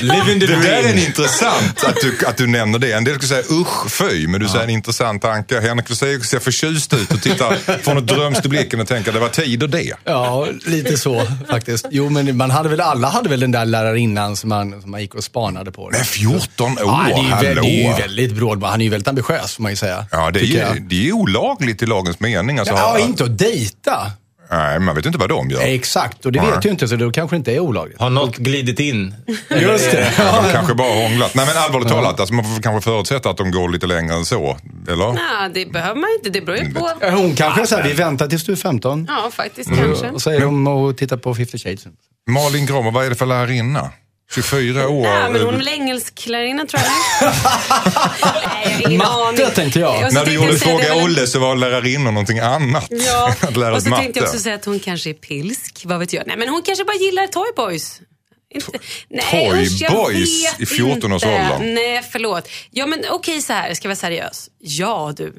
[0.00, 0.98] Living the Det där är en dream.
[0.98, 2.92] intressant att du, att du nämner det.
[2.92, 5.60] En del skulle säga usch, fy, men du säger en intressant tanke.
[5.60, 9.18] Henrik Fexeus ser förtjust ut och tittar från ett drömst i blicken och tänker det
[9.18, 9.92] var tid och det.
[10.04, 11.86] Ja, lite så faktiskt.
[11.90, 15.00] Jo, men man hade väl, alla hade väl den där lärarinnan som man, som man
[15.00, 15.90] gick och spanade på.
[15.92, 17.62] Men 14 år, Ja, det, är ju, hallå.
[17.62, 18.62] det är ju väldigt bråd.
[18.64, 20.06] Han är ju väldigt ambitiös får man ju säga.
[20.10, 22.58] Ja, det är, ju, det är olagligt i lagens mening.
[22.58, 24.12] Alltså, Ja, inte att dejta.
[24.50, 25.60] Nej, man vet inte vad de gör.
[25.60, 26.50] Exakt, och det Nej.
[26.50, 28.00] vet ju inte så då kanske det inte är olagligt.
[28.00, 29.14] Har något glidit in?
[29.50, 30.12] Just det.
[30.44, 31.34] De kanske bara hånglat.
[31.34, 34.24] Nej men allvarligt talat, alltså, man får kanske förutsätta att de går lite längre än
[34.24, 34.58] så.
[34.88, 35.12] Eller?
[35.12, 36.30] Nej, det behöver man inte.
[36.30, 36.90] Det beror ju på.
[37.10, 39.06] Hon kanske säger vi väntar tills du är 15.
[39.08, 39.84] Ja, faktiskt Mm.
[39.84, 40.10] kanske.
[40.10, 41.86] Och så är de och tittar på 50 shades.
[42.30, 43.90] Malin Gromer, vad är det för lärarinna?
[44.34, 45.02] 24 år.
[45.02, 47.32] Nej, men hon är väl engelsklärarinna tror jag.
[48.86, 49.10] Ingen Matte,
[49.44, 49.54] aning.
[49.54, 50.12] tänkte jag.
[50.12, 52.86] När du gjorde Fråga Olle så var lärarinnan någonting annat.
[52.90, 54.02] Ja, att lära och så matte.
[54.02, 55.82] tänkte jag också säga att hon kanske är pilsk.
[55.84, 56.26] Vad vet jag?
[56.26, 58.00] Nej, men hon kanske bara gillar Toyboys.
[58.54, 61.52] Inte, nej, Toy usch, jag Boys vet i 14-årsåldern?
[61.52, 61.64] inte.
[61.82, 62.48] Nej, förlåt.
[62.70, 64.50] Ja, men okej så här, jag ska vara seriös.
[64.58, 65.32] Ja, du.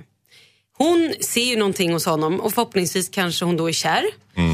[0.78, 4.04] Hon ser ju någonting hos honom och förhoppningsvis kanske hon då är kär.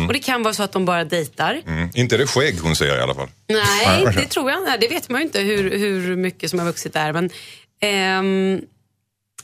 [0.08, 1.62] Och det kan vara så att de bara dejtar.
[1.68, 3.28] Mm, inte det skägg hon ser i alla fall.
[3.50, 6.66] Nej, det tror jag Nej, Det vet man ju inte hur, hur mycket som har
[6.66, 7.14] vuxit där.
[7.14, 7.30] Men,
[7.82, 8.62] ehm,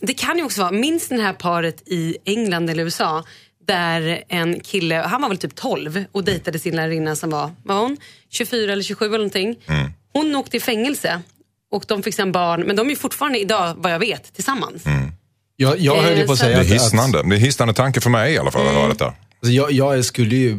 [0.01, 3.23] det kan ju också vara, minns den här paret i England eller USA
[3.67, 7.79] där en kille, han var väl typ 12 och dejtade sin lärarinna som var, var
[7.79, 7.97] hon?
[8.29, 9.55] 24 eller 27 eller någonting.
[10.13, 11.21] Hon åkte i fängelse
[11.71, 14.83] och de fick sen barn, men de är fortfarande idag, vad jag vet, tillsammans.
[15.55, 17.23] Jag, jag höll ju på att så- säga Det är att, att hisnande.
[17.29, 19.05] Det är hisnande tanke för mig i alla fall att höra detta.
[19.05, 20.57] alltså, jag, jag skulle ju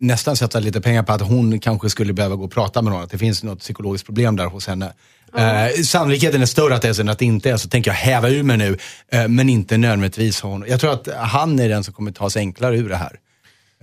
[0.00, 3.02] nästan sätta lite pengar på att hon kanske skulle behöva gå och prata med någon.
[3.02, 4.92] Att det finns något psykologiskt problem där hos henne.
[5.38, 7.68] Eh, sannolikheten är större att det är så än att det inte är så.
[7.68, 8.78] tänker jag häva ur mig nu.
[9.12, 10.64] Eh, men inte nödvändigtvis hon.
[10.68, 13.16] Jag tror att han är den som kommer ta sig enklare ur det här.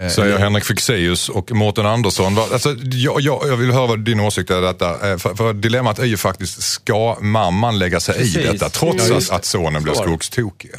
[0.10, 2.38] Säger Henrik Fexeus och Mårten Andersson.
[2.38, 5.12] Alltså, jag, jag, jag vill höra vad din åsikt är detta.
[5.12, 8.52] Eh, För, för dilemmat är ju faktiskt, ska mamman lägga sig i Precis.
[8.52, 9.22] detta trots Mm.
[9.32, 10.72] att, sonen blir skogstokig?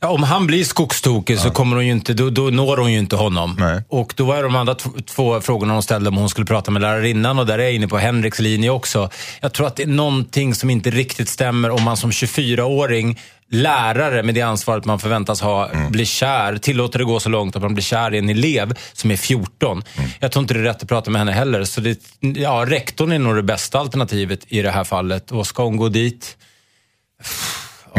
[0.00, 2.98] Ja, om han blir skogstokig så kommer hon ju inte, då, då når hon ju
[2.98, 3.56] inte honom.
[3.58, 3.82] Nej.
[3.88, 4.74] Och då var de andra
[5.06, 7.88] två frågorna hon ställde om hon skulle prata med lärarinnan och där är jag inne
[7.88, 9.10] på Henriks linje också.
[9.40, 13.18] Jag tror att det är någonting som inte riktigt stämmer om man som 24-åring
[13.50, 17.62] lärare med det ansvaret man förväntas ha blir kär, tillåter det gå så långt att
[17.62, 19.82] man blir kär i en elev som är 14.
[20.20, 21.64] Jag tror inte det är rätt att prata med henne heller.
[21.64, 25.32] Så det, ja, rektorn är nog det bästa alternativet i det här fallet.
[25.32, 26.36] Och ska hon gå dit?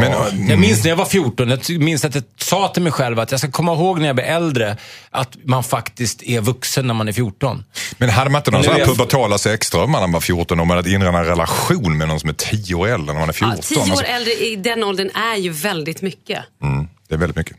[0.00, 0.28] Men, Ja.
[0.28, 0.50] mm.
[0.50, 3.30] Jag minns när jag var 14, jag minns att jag sa till mig själv att
[3.30, 4.76] jag ska komma ihåg när jag blir äldre
[5.10, 7.64] att man faktiskt är vuxen när man är 14.
[7.98, 10.60] Men hade man inte någon sån här är jag- pubertala sexdrömmar när man var 14
[10.60, 13.32] om att inreda en relation med någon som är 10 år äldre när man är
[13.32, 13.56] 14?
[13.56, 16.38] Ja, tio år Alltså, äldre i den åldern är ju väldigt mycket.
[16.62, 17.56] mm, det är väldigt mycket.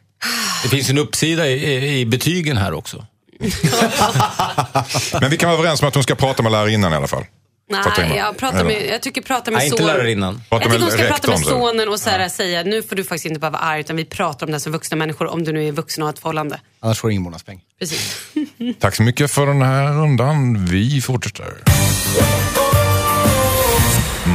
[0.63, 3.05] Det finns en uppsida i, i, i betygen här också.
[5.21, 7.23] Men vi kan vara överens om att hon ska prata med lärarinnan i alla fall.
[7.71, 8.37] Nej, jag.
[8.37, 10.41] pratar med, jag tycker prata med Nej, inte lärarinnan.
[10.49, 13.25] Jag tycker hon ska prata med sonen och så här, säga nu får du faktiskt
[13.25, 15.67] inte bara vara arg utan vi pratar om det som vuxna människor om du nu
[15.67, 16.59] är vuxen och har ett förhållande.
[16.79, 17.61] Annars får du ingen månadspeng.
[17.79, 18.27] Precis.
[18.79, 20.65] Tack så mycket för den här rundan.
[20.65, 21.53] Vi fortsätter.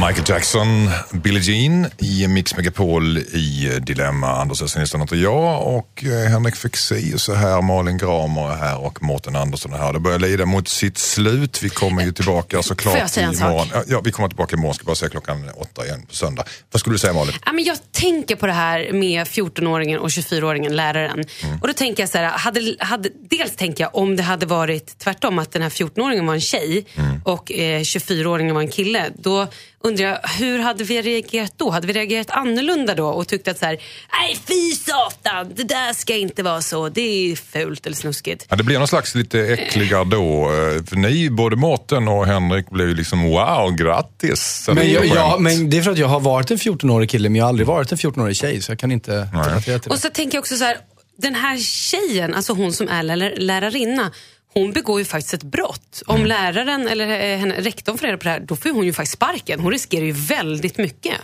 [0.05, 4.27] Michael Jackson, Billie Jean i Mix Megapol i Dilemma.
[4.27, 9.03] Anders Östnilsson heter jag och eh, Henrik Fexeus är här, Malin Gramer är här och
[9.03, 9.93] Mårten Andersson är här.
[9.93, 11.63] Det börjar lida mot sitt slut.
[11.63, 13.49] Vi kommer ju tillbaka såklart Får jag säga en sak?
[13.49, 13.67] imorgon.
[13.73, 14.73] Ja, Ja, vi kommer tillbaka imorgon.
[14.75, 16.43] Ska bara säga klockan åtta igen på söndag.
[16.71, 17.33] Vad skulle du säga Malin?
[17.45, 21.23] Ja, men jag tänker på det här med 14-åringen och 24-åringen, läraren.
[21.61, 24.97] Och då tänker jag så här, hade, hade, dels tänker jag om det hade varit
[24.99, 26.85] tvärtom, att den här 14-åringen var en tjej
[27.23, 29.09] och eh, 24-åringen var en kille.
[29.17, 29.47] Då
[29.83, 31.69] undrar jag, hur hade vi reagerat då?
[31.69, 33.77] Hade vi reagerat annorlunda då och tyckt att så här,
[34.21, 37.01] nej fy satan, det där ska inte vara så, det
[37.31, 38.45] är fult eller snuskigt.
[38.49, 40.43] Ja, det blir någon slags lite äckligare då.
[40.43, 44.65] eh, För ni, både Mårten och Henrik, blev ju liksom wow, grattis.
[44.67, 47.29] Men, är jag, ja, men det är för att jag har varit en 14-årig kille,
[47.29, 49.95] men jag har aldrig varit en 14-årig tjej, så jag kan inte relatera till Och
[49.95, 50.01] det.
[50.01, 50.77] så tänker jag också så här,
[51.17, 54.11] den här tjejen, alltså hon som är lär, lärarinna,
[54.53, 56.01] hon begår ju faktiskt ett brott.
[56.05, 58.93] Om läraren eller eh, henne, rektorn får reda på det här, då får hon ju
[58.93, 59.59] faktiskt sparken.
[59.59, 61.17] Hon riskerar ju väldigt mycket.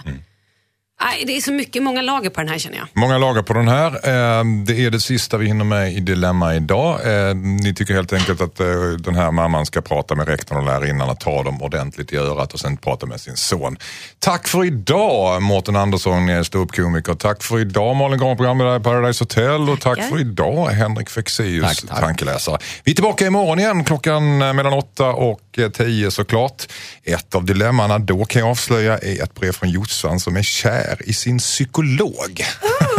[1.05, 2.87] Nej, det är så mycket, många lager på den här känner jag.
[2.93, 3.87] Många lagar på den här.
[3.87, 6.99] Eh, Det är det sista vi hinner med i Dilemma idag.
[7.29, 8.65] Eh, Ni tycker helt enkelt att eh,
[8.99, 12.53] den här mamman ska prata med rektorn och lärarinnan och ta dem ordentligt i örat
[12.53, 13.77] och sen prata med sin son.
[14.19, 17.13] Tack för idag Mårten Andersson, ståuppkomiker.
[17.13, 19.69] Tack för idag Malin Grahn, programledare i Paradise Hotel.
[19.69, 21.99] Och tack för idag Henrik Fexeus, Tack, tack.
[21.99, 22.57] tankeläsare.
[22.83, 26.63] Vi är tillbaka imorgon igen klockan mellan åtta och eh, tio såklart.
[27.03, 30.92] Ett av dilemmana då kan jag avslöja är ett brev från Jossan som är kär
[30.99, 32.45] i sin psykolog.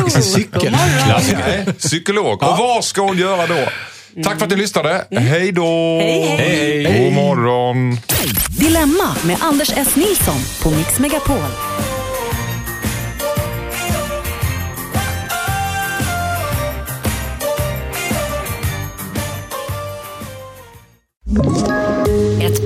[0.07, 0.77] I sin cykel.
[1.79, 2.43] Psykolog.
[2.43, 3.69] Och vad ska hon göra då?
[4.23, 5.07] Tack för att ni lyssnade.
[5.11, 5.99] Hej då!
[6.01, 7.05] Hej, hej.
[7.05, 7.99] God morgon!
[8.59, 9.97] Dilemma med Anders S.
[9.97, 11.39] Nilsson på Mix Megapol.